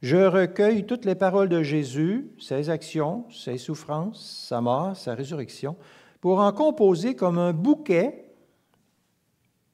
Je 0.00 0.16
recueille 0.16 0.86
toutes 0.86 1.04
les 1.04 1.14
paroles 1.14 1.50
de 1.50 1.62
Jésus, 1.62 2.30
ses 2.38 2.70
actions, 2.70 3.30
ses 3.30 3.58
souffrances, 3.58 4.46
sa 4.48 4.62
mort, 4.62 4.96
sa 4.96 5.14
résurrection, 5.14 5.76
pour 6.22 6.38
en 6.38 6.52
composer 6.52 7.16
comme 7.16 7.36
un 7.36 7.52
bouquet 7.52 8.32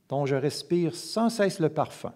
dont 0.08 0.26
je 0.26 0.34
respire 0.34 0.96
sans 0.96 1.30
cesse 1.30 1.60
le 1.60 1.68
parfum. 1.68 2.12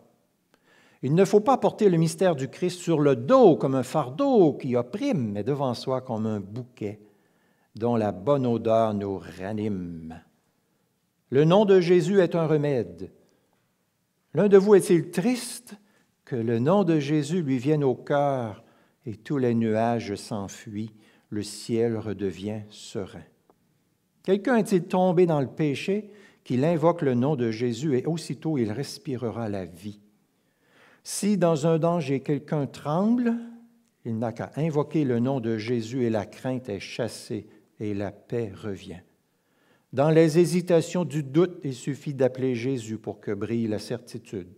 Il 1.07 1.15
ne 1.15 1.25
faut 1.25 1.39
pas 1.39 1.57
porter 1.57 1.89
le 1.89 1.99
mystère 1.99 2.35
du 2.35 2.49
Christ 2.49 2.81
sur 2.81 2.99
le 2.99 3.15
dos 3.15 3.55
comme 3.55 3.77
un 3.77 3.85
fardeau 3.85 4.55
qui 4.55 4.75
opprime, 4.75 5.31
mais 5.31 5.45
devant 5.45 5.73
soi 5.73 6.01
comme 6.01 6.27
un 6.27 6.41
bouquet 6.41 6.99
dont 7.77 7.95
la 7.95 8.11
bonne 8.11 8.45
odeur 8.45 8.93
nous 8.93 9.23
ranime. 9.39 10.21
Le 11.31 11.45
nom 11.45 11.65
de 11.65 11.79
Jésus 11.79 12.19
est 12.19 12.35
un 12.35 12.49
remède. 12.49 13.13
L'un 14.35 14.49
de 14.49 14.59
vous 14.59 14.75
est-il 14.75 15.13
triste 15.13 15.77
que 16.25 16.35
le 16.35 16.59
nom 16.59 16.83
de 16.83 16.99
Jésus 16.99 17.41
lui 17.41 17.59
vienne 17.59 17.85
au 17.85 17.95
cœur 17.95 18.65
et 19.05 19.15
tous 19.15 19.39
les 19.39 19.55
nuages 19.55 20.17
s'enfuient, 20.17 20.97
le 21.31 21.45
ciel 21.45 21.99
redevient 21.99 22.63
serein? 22.69 23.23
Quelqu'un 24.25 24.57
est-il 24.57 24.83
tombé 24.83 25.27
dans 25.27 25.41
le 25.41 25.47
péché 25.47 26.11
qu'il 26.43 26.65
invoque 26.65 27.03
le 27.03 27.15
nom 27.15 27.37
de 27.37 27.53
Jésus 27.53 27.97
et 27.97 28.07
aussitôt 28.07 28.59
il 28.59 28.73
respirera 28.73 29.49
la 29.49 29.67
vie? 29.67 30.01
Si 31.09 31.39
dans 31.39 31.69
un 31.69 31.79
danger 31.79 32.19
quelqu'un 32.19 32.67
tremble, 32.67 33.35
il 34.05 34.19
n'a 34.19 34.33
qu'à 34.33 34.51
invoquer 34.57 35.05
le 35.05 35.21
nom 35.21 35.39
de 35.39 35.57
Jésus 35.57 36.03
et 36.03 36.11
la 36.11 36.27
crainte 36.27 36.69
est 36.69 36.81
chassée 36.81 37.47
et 37.79 37.95
la 37.95 38.11
paix 38.11 38.53
revient. 38.53 38.99
Dans 39.93 40.11
les 40.11 40.41
hésitations 40.41 41.05
du 41.05 41.23
doute, 41.23 41.61
il 41.63 41.75
suffit 41.75 42.13
d'appeler 42.13 42.57
Jésus 42.57 42.99
pour 42.99 43.21
que 43.21 43.31
brille 43.31 43.69
la 43.69 43.79
certitude. 43.79 44.49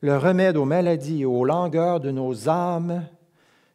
Le 0.00 0.18
remède 0.18 0.56
aux 0.56 0.64
maladies 0.64 1.20
et 1.20 1.24
aux 1.24 1.44
langueurs 1.44 2.00
de 2.00 2.10
nos 2.10 2.48
âmes, 2.48 3.06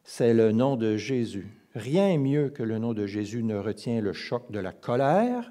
c'est 0.04 0.34
le 0.34 0.52
nom 0.52 0.76
de 0.76 0.98
Jésus. 0.98 1.48
Rien 1.74 2.18
mieux 2.18 2.50
que 2.50 2.62
le 2.62 2.76
nom 2.76 2.92
de 2.92 3.06
Jésus 3.06 3.42
ne 3.42 3.56
retient 3.56 4.02
le 4.02 4.12
choc 4.12 4.52
de 4.52 4.58
la 4.58 4.72
colère, 4.72 5.50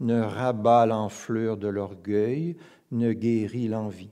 ne 0.00 0.20
rabat 0.20 0.84
l'enflure 0.84 1.56
de 1.56 1.68
l'orgueil, 1.68 2.58
ne 2.90 3.14
guérit 3.14 3.68
l'envie. 3.68 4.10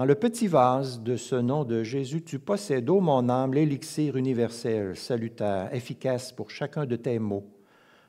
Dans 0.00 0.06
le 0.06 0.14
petit 0.14 0.46
vase 0.46 1.02
de 1.02 1.14
ce 1.14 1.34
nom 1.34 1.64
de 1.64 1.82
Jésus, 1.82 2.22
tu 2.22 2.38
possèdes, 2.38 2.88
ô 2.88 3.02
mon 3.02 3.28
âme, 3.28 3.52
l'élixir 3.52 4.16
universel, 4.16 4.96
salutaire, 4.96 5.68
efficace 5.74 6.32
pour 6.32 6.50
chacun 6.50 6.86
de 6.86 6.96
tes 6.96 7.18
mots. 7.18 7.46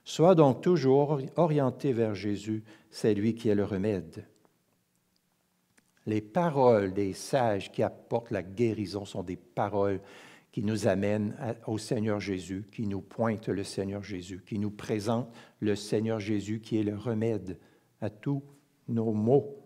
Sois 0.06 0.34
donc 0.34 0.62
toujours 0.62 1.20
orienté 1.36 1.92
vers 1.92 2.16
Jésus, 2.16 2.64
c'est 2.92 3.14
lui 3.14 3.36
qui 3.36 3.50
est 3.50 3.56
le 3.56 3.66
remède. 3.66 4.26
Les 6.06 6.22
paroles 6.22 6.94
des 6.94 7.12
sages 7.12 7.74
qui 7.74 7.84
apportent 7.84 8.32
la 8.32 8.42
guérison 8.42 9.04
sont 9.04 9.24
des 9.24 9.36
paroles 9.36 10.00
qui 10.54 10.64
nous 10.64 10.88
amènent 10.88 11.36
au 11.68 11.78
Seigneur 11.78 12.22
Jésus, 12.22 12.70
qui 12.72 12.88
nous 12.88 13.02
pointent 13.02 13.50
le 13.50 13.66
Seigneur 13.66 14.02
Jésus, 14.02 14.42
qui 14.48 14.60
nous 14.60 14.72
présentent 14.72 15.34
le 15.60 15.76
Seigneur 15.76 16.22
Jésus 16.22 16.62
qui 16.62 16.80
est 16.80 16.84
le 16.84 16.96
remède 16.96 17.60
à 18.00 18.10
tous 18.10 18.42
nos 18.88 19.12
maux. 19.12 19.61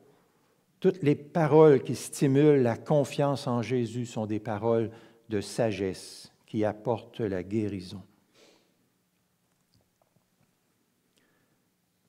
Toutes 0.85 1.01
les 1.01 1.15
paroles 1.15 1.81
qui 1.81 1.95
stimulent 1.95 2.61
la 2.61 2.77
confiance 2.77 3.47
en 3.47 3.63
Jésus 3.63 4.05
sont 4.05 4.27
des 4.27 4.39
paroles 4.39 4.91
de 5.29 5.41
sagesse 5.41 6.31
qui 6.45 6.63
apportent 6.63 7.21
la 7.21 7.41
guérison. 7.41 8.03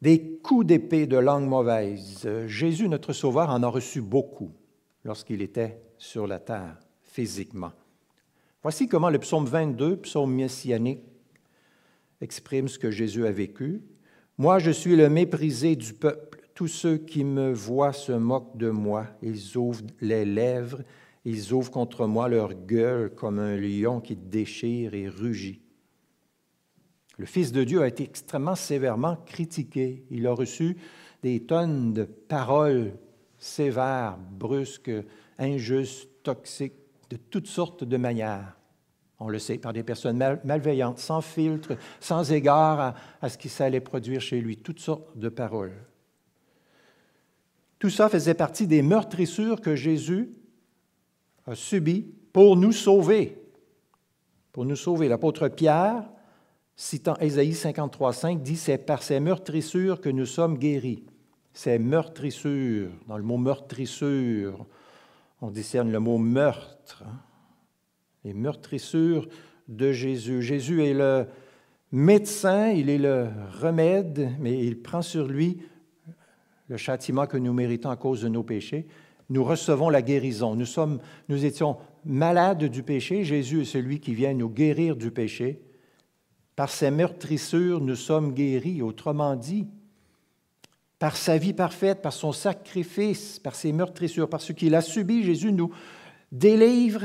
Des 0.03 0.39
coups 0.43 0.67
d'épée 0.67 1.07
de 1.07 1.17
langue 1.17 1.49
mauvaise. 1.49 2.29
Jésus, 2.49 2.87
notre 2.87 3.15
Sauveur, 3.15 3.49
en 3.49 3.63
a 3.63 3.67
reçu 3.67 4.03
beaucoup 4.03 4.53
lorsqu'il 5.05 5.41
était 5.41 5.81
sur 5.97 6.27
la 6.27 6.39
terre, 6.39 6.79
physiquement. 7.03 7.73
Voici 8.63 8.89
comment 8.89 9.09
le 9.09 9.19
psaume 9.19 9.47
22, 9.47 9.97
psaume 10.03 10.35
messianique, 10.35 11.03
exprime 12.21 12.69
ce 12.69 12.79
que 12.79 12.91
Jésus 12.91 13.27
a 13.27 13.33
vécu. 13.33 13.81
Moi, 14.37 14.59
je 14.59 14.71
suis 14.71 14.97
le 14.97 15.09
méprisé 15.09 15.77
du 15.77 15.95
peuple 15.95 16.36
tous 16.57 16.69
ceux 16.69 16.97
qui 16.97 17.23
me 17.23 17.53
voient 17.53 17.93
se 17.93 18.13
moquent 18.13 18.57
de 18.57 18.71
moi. 18.71 19.07
Ils 19.23 19.59
ouvrent 19.59 19.85
les 20.01 20.25
lèvres, 20.25 20.83
ils 21.27 21.53
ouvrent 21.53 21.71
contre 21.71 22.07
moi 22.07 22.29
leur 22.29 22.55
gueule 22.55 23.15
comme 23.15 23.39
un 23.39 23.57
lion 23.57 24.01
qui 24.01 24.17
déchire 24.17 24.95
et 24.95 25.07
rugit. 25.07 25.61
Le 27.19 27.27
Fils 27.27 27.53
de 27.53 27.63
Dieu 27.63 27.83
a 27.83 27.89
été 27.89 28.05
extrêmement 28.05 28.55
sévèrement 28.55 29.17
critiqué. 29.27 30.07
Il 30.11 30.27
a 30.27 30.33
reçu 30.33 30.79
des 31.23 31.41
tonnes 31.41 31.93
de 31.93 32.05
paroles 32.05 32.95
sévères, 33.37 34.19
brusques, 34.19 34.91
injustes, 35.39 36.09
toxiques, 36.23 36.81
de 37.11 37.19
toutes 37.19 37.49
sortes 37.49 37.85
de 37.85 37.97
manières. 37.99 38.57
On 39.21 39.29
le 39.29 39.39
sait, 39.39 39.59
par 39.59 39.75
des 39.75 39.83
personnes 39.83 40.39
malveillantes, 40.45 41.01
sans 41.01 41.21
filtre, 41.21 41.77
sans 42.01 42.33
égard 42.33 42.81
à, 42.81 42.95
à 43.21 43.29
ce 43.29 43.37
qui 43.37 43.51
s'allait 43.51 43.81
produire 43.81 44.23
chez 44.23 44.41
lui, 44.41 44.57
toutes 44.57 44.81
sortes 44.81 45.19
de 45.19 45.29
paroles. 45.29 45.75
Tout 47.79 47.91
ça 47.91 48.09
faisait 48.09 48.35
partie 48.35 48.67
des 48.67 48.83
meurtrissures 48.83 49.61
que 49.61 49.77
Jésus 49.77 50.31
a 51.47 51.55
subies 51.55 52.07
pour 52.33 52.57
nous 52.57 52.73
sauver. 52.73 53.39
Pour 54.53 54.65
nous 54.65 54.77
sauver. 54.77 55.09
L'apôtre 55.09 55.49
Pierre, 55.49 56.05
citant 56.75 57.17
Ésaïe 57.21 57.53
53,5, 57.53 58.41
dit 58.41 58.57
C'est 58.57 58.79
par 58.79 59.03
ces 59.03 59.21
meurtrissures 59.21 60.01
que 60.01 60.09
nous 60.09 60.27
sommes 60.27 60.59
guéris. 60.59 61.05
Ces 61.53 61.79
meurtrissures, 61.79 62.91
dans 63.09 63.17
le 63.17 63.23
mot 63.23 63.37
meurtrissure, 63.37 64.67
on 65.41 65.51
discerne 65.51 65.93
le 65.93 66.01
mot 66.01 66.19
meurtre. 66.19 67.05
Hein. 67.07 67.19
Les 68.25 68.35
meurtrissures 68.35 69.29
de 69.69 69.93
Jésus. 69.93 70.43
Jésus 70.43 70.85
est 70.85 70.95
le 70.95 71.27
médecin, 71.93 72.71
il 72.71 72.91
est 72.91 72.99
le 72.99 73.29
remède, 73.61 74.33
mais 74.41 74.65
il 74.65 74.81
prend 74.81 75.03
sur 75.03 75.27
lui 75.27 75.59
le 76.69 76.77
châtiment 76.77 77.27
que 77.27 77.37
nous 77.37 77.53
méritons 77.53 77.91
à 77.91 77.97
cause 77.97 78.23
de 78.23 78.29
nos 78.29 78.43
péchés, 78.43 78.87
nous 79.29 79.45
recevons 79.45 79.89
la 79.89 80.03
guérison. 80.03 80.55
Nous, 80.55 80.67
sommes, 80.67 81.01
nous 81.29 81.45
étions 81.45 81.77
malades 82.05 82.65
du 82.65 82.83
péché. 82.83 83.25
Jésus 83.25 83.63
est 83.63 83.67
celui 83.67 84.01
qui 84.01 84.15
vient 84.15 84.35
nous 84.35 84.49
guérir 84.49 84.97
du 84.97 85.11
péché. 85.11 85.61
Par 86.55 86.71
ses 86.71 86.91
meurtrissures, 86.91 87.81
nous 87.81 87.97
sommes 87.97 88.33
guéris. 88.33 88.83
Autrement 88.83 89.35
dit, 89.35 89.67
par 90.99 91.17
sa 91.17 91.37
vie 91.39 91.53
parfaite, 91.53 92.03
par 92.03 92.13
son 92.13 92.33
sacrifice, 92.33 93.39
par 93.39 93.55
ses 93.55 93.73
meurtrissures, 93.73 94.29
par 94.29 94.41
ce 94.41 94.53
qu'il 94.53 94.75
a 94.75 94.81
subi, 94.81 95.25
Jésus 95.25 95.53
nous 95.53 95.71
délivre, 96.33 97.03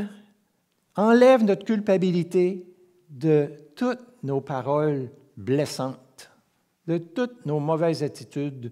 enlève 0.96 1.44
notre 1.44 1.66
culpabilité 1.66 2.66
de 3.10 3.52
toutes 3.76 4.24
nos 4.24 4.42
paroles 4.42 5.10
blessantes, 5.38 6.32
de 6.88 6.98
toutes 6.98 7.46
nos 7.46 7.60
mauvaises 7.60 8.04
attitudes, 8.04 8.72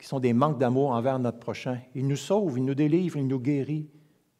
qui 0.00 0.06
sont 0.06 0.18
des 0.18 0.32
manques 0.32 0.58
d'amour 0.58 0.92
envers 0.92 1.18
notre 1.18 1.38
prochain. 1.38 1.78
Il 1.94 2.08
nous 2.08 2.16
sauve, 2.16 2.56
il 2.56 2.64
nous 2.64 2.74
délivre, 2.74 3.18
il 3.18 3.26
nous 3.26 3.38
guérit. 3.38 3.90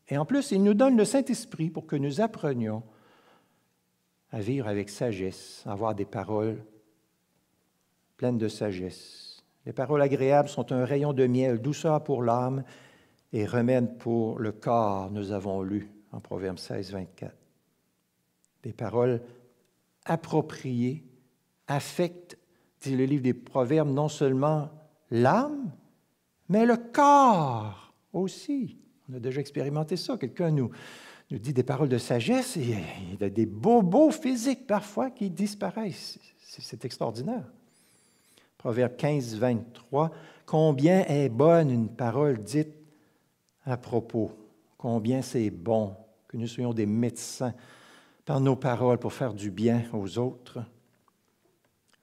Et 0.09 0.17
en 0.17 0.25
plus, 0.25 0.53
il 0.53 0.63
nous 0.63 0.73
donne 0.73 0.97
le 0.97 1.05
Saint-Esprit 1.05 1.69
pour 1.69 1.87
que 1.87 1.97
nous 1.97 2.23
apprenions 2.23 2.83
à 4.33 4.41
vivre 4.41 4.67
avec 4.67 4.89
sagesse, 4.89 5.63
à 5.67 5.73
avoir 5.73 5.95
des 5.95 6.07
paroles 6.07 6.65
pleines 8.17 8.39
de 8.39 8.49
sagesse. 8.49 9.45
Les 9.67 9.75
paroles 9.75 10.01
agréables 10.01 10.49
sont 10.49 10.73
un 10.73 10.87
rayon 10.87 11.13
de 11.13 11.27
miel, 11.27 11.61
douceur 11.61 12.03
pour 12.03 12.23
l'âme 12.23 12.65
et 13.35 13.45
remède 13.45 13.99
pour 13.99 14.39
le 14.39 14.53
corps, 14.53 15.11
nous 15.11 15.31
avons 15.31 15.63
lu 15.63 15.91
en 16.11 16.21
Proverbe 16.21 16.59
16, 16.59 16.93
24. 16.93 17.35
Des 18.63 18.73
paroles 18.73 19.21
appropriées 20.07 21.05
affectent, 21.69 22.39
dit 22.81 22.97
le 22.97 23.05
livre 23.05 23.23
des 23.23 23.35
Proverbes, 23.35 23.91
non 23.91 24.09
seulement 24.09 24.71
l'âme, 25.11 25.73
mais 26.49 26.67
le 26.67 26.77
corps 26.77 27.93
aussi. 28.13 28.77
On 29.09 29.17
a 29.17 29.21
déjà 29.21 29.41
expérimenté 29.41 29.97
ça. 29.97 30.17
Quelqu'un 30.17 30.51
nous, 30.51 30.71
nous 31.31 31.39
dit 31.39 31.53
des 31.53 31.63
paroles 31.63 31.89
de 31.89 31.99
sagesse 31.99 32.57
et 32.57 32.77
il 33.13 33.23
a 33.25 33.31
des 33.31 33.47
bobos 33.47 34.11
physiques 34.11 34.67
parfois 34.67 35.11
qui 35.11 35.31
disparaissent. 35.31 36.19
C'est 36.41 36.85
extraordinaire. 36.85 37.45
Proverbe 38.59 38.97
15, 38.97 39.37
23. 39.37 40.11
Combien 40.45 41.05
est 41.07 41.29
bonne 41.29 41.71
une 41.71 41.89
parole 41.89 42.39
dite 42.39 42.75
à 43.65 43.77
propos? 43.77 44.33
Combien 44.77 45.23
c'est 45.23 45.51
bon 45.51 45.95
que 46.27 46.37
nous 46.37 46.47
soyons 46.47 46.75
des 46.75 46.87
médecins 46.87 47.55
par 48.25 48.41
nos 48.41 48.57
paroles 48.57 48.99
pour 48.99 49.13
faire 49.13 49.33
du 49.33 49.51
bien 49.51 49.85
aux 49.93 50.19
autres? 50.19 50.59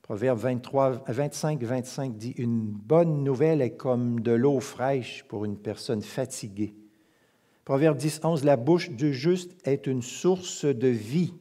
Proverbe 0.07 0.39
23, 0.39 1.03
25, 1.09 1.61
25 1.61 2.15
dit 2.15 2.33
Une 2.37 2.61
bonne 2.61 3.25
nouvelle 3.25 3.61
est 3.61 3.75
comme 3.75 4.21
de 4.21 4.31
l'eau 4.31 4.61
fraîche 4.61 5.25
pour 5.27 5.43
une 5.43 5.57
personne 5.57 6.01
fatiguée. 6.01 6.73
Proverbe 7.65 7.97
10, 7.97 8.21
11 8.23 8.45
La 8.45 8.55
bouche 8.55 8.89
du 8.89 9.13
juste 9.13 9.51
est 9.67 9.85
une 9.85 10.01
source 10.01 10.63
de 10.63 10.87
vie. 10.87 11.33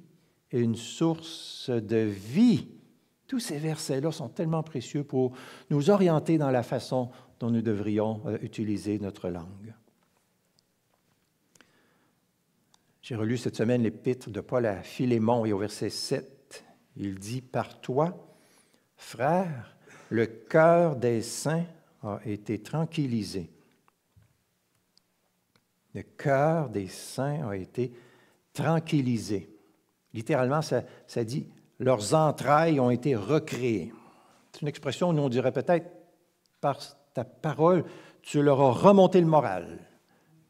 Une 0.50 0.74
source 0.74 1.70
de 1.70 1.98
vie. 1.98 2.66
Tous 3.28 3.38
ces 3.38 3.58
versets-là 3.58 4.10
sont 4.10 4.30
tellement 4.30 4.64
précieux 4.64 5.04
pour 5.04 5.30
nous 5.70 5.88
orienter 5.88 6.36
dans 6.36 6.50
la 6.50 6.64
façon 6.64 7.10
dont 7.38 7.50
nous 7.50 7.62
devrions 7.62 8.20
euh, 8.26 8.36
utiliser 8.42 8.98
notre 8.98 9.28
langue. 9.28 9.74
J'ai 13.00 13.14
relu 13.14 13.36
cette 13.36 13.54
semaine 13.54 13.84
l'épître 13.84 14.28
de 14.28 14.40
Paul 14.40 14.66
à 14.66 14.82
Philémon 14.82 15.44
et 15.44 15.52
au 15.52 15.58
verset 15.58 15.90
7, 15.90 16.64
il 16.96 17.20
dit 17.20 17.42
Par 17.42 17.80
toi, 17.80 18.25
frère, 18.96 19.76
le 20.10 20.26
cœur 20.26 20.96
des 20.96 21.22
saints 21.22 21.64
a 22.02 22.20
été 22.24 22.62
tranquillisé. 22.62 23.50
Le 25.94 26.02
cœur 26.02 26.68
des 26.68 26.88
saints 26.88 27.48
a 27.48 27.56
été 27.56 27.92
tranquillisé. 28.52 29.48
Littéralement, 30.12 30.62
ça, 30.62 31.24
dit 31.24 31.46
leurs 31.78 32.14
entrailles 32.14 32.80
ont 32.80 32.90
été 32.90 33.16
recréées. 33.16 33.92
C'est 34.52 34.62
une 34.62 34.68
expression 34.68 35.10
où 35.10 35.18
on 35.18 35.28
dirait 35.28 35.52
peut-être 35.52 35.90
par 36.60 36.78
ta 37.12 37.24
parole, 37.24 37.84
tu 38.22 38.42
leur 38.42 38.60
as 38.60 38.72
remonté 38.72 39.20
le 39.20 39.26
moral, 39.26 39.78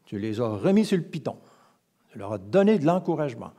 tu 0.05 0.19
les 0.19 0.39
as 0.39 0.47
remis 0.47 0.85
sur 0.85 0.97
le 0.97 1.03
piton 1.03 1.37
leur 2.17 2.33
a 2.33 2.37
donné 2.37 2.79
de 2.79 2.85
l'encouragement, 2.85 3.51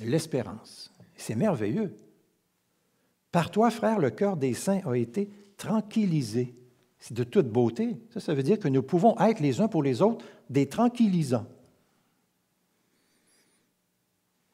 de 0.00 0.06
l'espérance. 0.06 0.92
C'est 1.16 1.34
merveilleux. 1.34 1.96
Par 3.32 3.50
toi, 3.50 3.70
frère, 3.70 3.98
le 3.98 4.10
cœur 4.10 4.36
des 4.36 4.54
saints 4.54 4.80
a 4.86 4.94
été 4.94 5.30
tranquillisé. 5.56 6.54
C'est 6.98 7.14
de 7.14 7.24
toute 7.24 7.48
beauté. 7.48 7.96
Ça, 8.10 8.20
ça 8.20 8.34
veut 8.34 8.42
dire 8.42 8.58
que 8.58 8.68
nous 8.68 8.82
pouvons 8.82 9.18
être 9.18 9.40
les 9.40 9.60
uns 9.60 9.68
pour 9.68 9.82
les 9.82 10.02
autres 10.02 10.24
des 10.50 10.66
tranquillisants. 10.66 11.46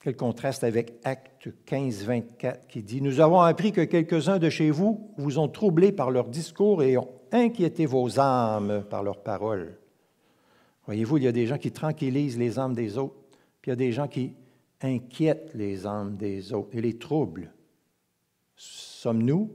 Quel 0.00 0.16
contraste 0.16 0.64
avec 0.64 0.92
Acte 1.04 1.48
15, 1.64 2.04
24 2.04 2.66
qui 2.66 2.82
dit 2.82 3.00
Nous 3.00 3.20
avons 3.20 3.40
appris 3.40 3.72
que 3.72 3.80
quelques-uns 3.80 4.38
de 4.38 4.50
chez 4.50 4.70
vous 4.70 5.10
vous 5.16 5.38
ont 5.38 5.48
troublés 5.48 5.92
par 5.92 6.10
leur 6.10 6.28
discours 6.28 6.82
et 6.82 6.98
ont 6.98 7.08
inquiété 7.32 7.86
vos 7.86 8.20
âmes 8.20 8.84
par 8.90 9.02
leurs 9.02 9.22
paroles. 9.22 9.78
Voyez-vous, 10.84 11.16
il 11.16 11.24
y 11.24 11.28
a 11.28 11.32
des 11.32 11.46
gens 11.46 11.56
qui 11.56 11.72
tranquillisent 11.72 12.38
les 12.38 12.58
âmes 12.58 12.74
des 12.74 12.98
autres. 12.98 13.14
Puis 13.62 13.70
il 13.70 13.72
y 13.72 13.72
a 13.72 13.76
des 13.76 13.92
gens 13.92 14.06
qui 14.06 14.34
inquiètent 14.82 15.52
les 15.54 15.86
âmes 15.86 16.16
des 16.16 16.52
autres 16.52 16.76
et 16.76 16.82
les 16.82 16.98
troublent. 16.98 17.50
Sommes-nous, 18.56 19.54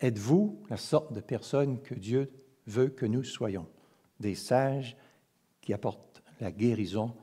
êtes-vous 0.00 0.62
la 0.70 0.76
sorte 0.76 1.12
de 1.12 1.20
personnes 1.20 1.80
que 1.80 1.94
Dieu 1.94 2.30
veut 2.66 2.88
que 2.88 3.06
nous 3.06 3.24
soyons? 3.24 3.66
Des 4.20 4.34
sages 4.34 4.96
qui 5.60 5.72
apportent 5.72 6.22
la 6.40 6.52
guérison 6.52 7.14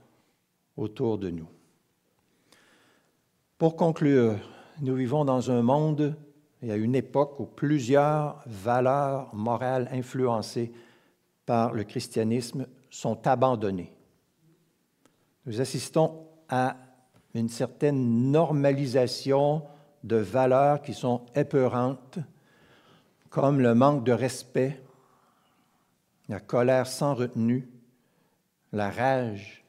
autour 0.77 1.17
de 1.17 1.29
nous. 1.29 1.47
Pour 3.57 3.75
conclure, 3.75 4.37
nous 4.81 4.95
vivons 4.95 5.25
dans 5.25 5.51
un 5.51 5.61
monde 5.61 6.15
et 6.61 6.71
à 6.71 6.75
une 6.75 6.95
époque 6.95 7.39
où 7.39 7.45
plusieurs 7.45 8.41
valeurs 8.45 9.33
morales 9.33 9.87
influencées 9.91 10.71
par 11.45 11.73
le 11.73 11.83
christianisme 11.83 12.67
sont 12.89 13.27
abandonnées 13.27 13.93
nous 15.45 15.59
assistons 15.59 16.27
à 16.49 16.77
une 17.33 17.49
certaine 17.49 18.31
normalisation 18.31 19.63
de 20.03 20.15
valeurs 20.15 20.81
qui 20.81 20.93
sont 20.93 21.21
épeurantes, 21.35 22.19
comme 23.29 23.61
le 23.61 23.75
manque 23.75 24.03
de 24.03 24.11
respect, 24.11 24.81
la 26.27 26.39
colère 26.39 26.87
sans 26.87 27.13
retenue, 27.13 27.69
la 28.73 28.89
rage, 28.89 29.63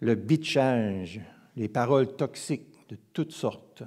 le 0.00 0.14
bitchage, 0.14 1.20
les 1.56 1.68
paroles 1.68 2.14
toxiques 2.14 2.88
de 2.88 2.96
toutes 3.12 3.32
sortes. 3.32 3.82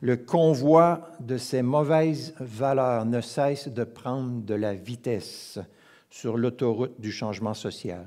Le 0.00 0.16
convoi 0.16 1.08
de 1.20 1.38
ces 1.38 1.62
mauvaises 1.62 2.34
valeurs 2.38 3.06
ne 3.06 3.20
cesse 3.20 3.68
de 3.68 3.84
prendre 3.84 4.42
de 4.42 4.54
la 4.54 4.74
vitesse 4.74 5.58
sur 6.10 6.36
l'autoroute 6.36 7.00
du 7.00 7.10
changement 7.10 7.54
social. 7.54 8.06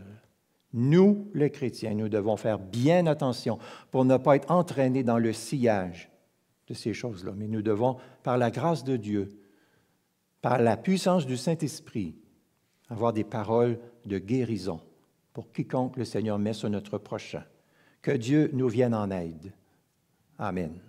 Nous, 0.73 1.29
les 1.33 1.49
chrétiens, 1.49 1.95
nous 1.95 2.09
devons 2.09 2.37
faire 2.37 2.59
bien 2.59 3.07
attention 3.07 3.57
pour 3.89 4.05
ne 4.05 4.17
pas 4.17 4.35
être 4.35 4.51
entraînés 4.51 5.03
dans 5.03 5.17
le 5.17 5.33
sillage 5.33 6.09
de 6.67 6.73
ces 6.73 6.93
choses-là, 6.93 7.33
mais 7.35 7.47
nous 7.47 7.61
devons, 7.61 7.97
par 8.23 8.37
la 8.37 8.51
grâce 8.51 8.83
de 8.83 8.97
Dieu, 8.97 9.29
par 10.41 10.59
la 10.59 10.77
puissance 10.77 11.25
du 11.25 11.37
Saint-Esprit, 11.37 12.15
avoir 12.89 13.13
des 13.13 13.23
paroles 13.23 13.79
de 14.05 14.17
guérison 14.17 14.79
pour 15.33 15.51
quiconque 15.51 15.97
le 15.97 16.05
Seigneur 16.05 16.39
met 16.39 16.53
sur 16.53 16.69
notre 16.69 16.97
prochain. 16.97 17.43
Que 18.01 18.11
Dieu 18.11 18.49
nous 18.53 18.69
vienne 18.69 18.93
en 18.93 19.11
aide. 19.11 19.53
Amen. 20.39 20.79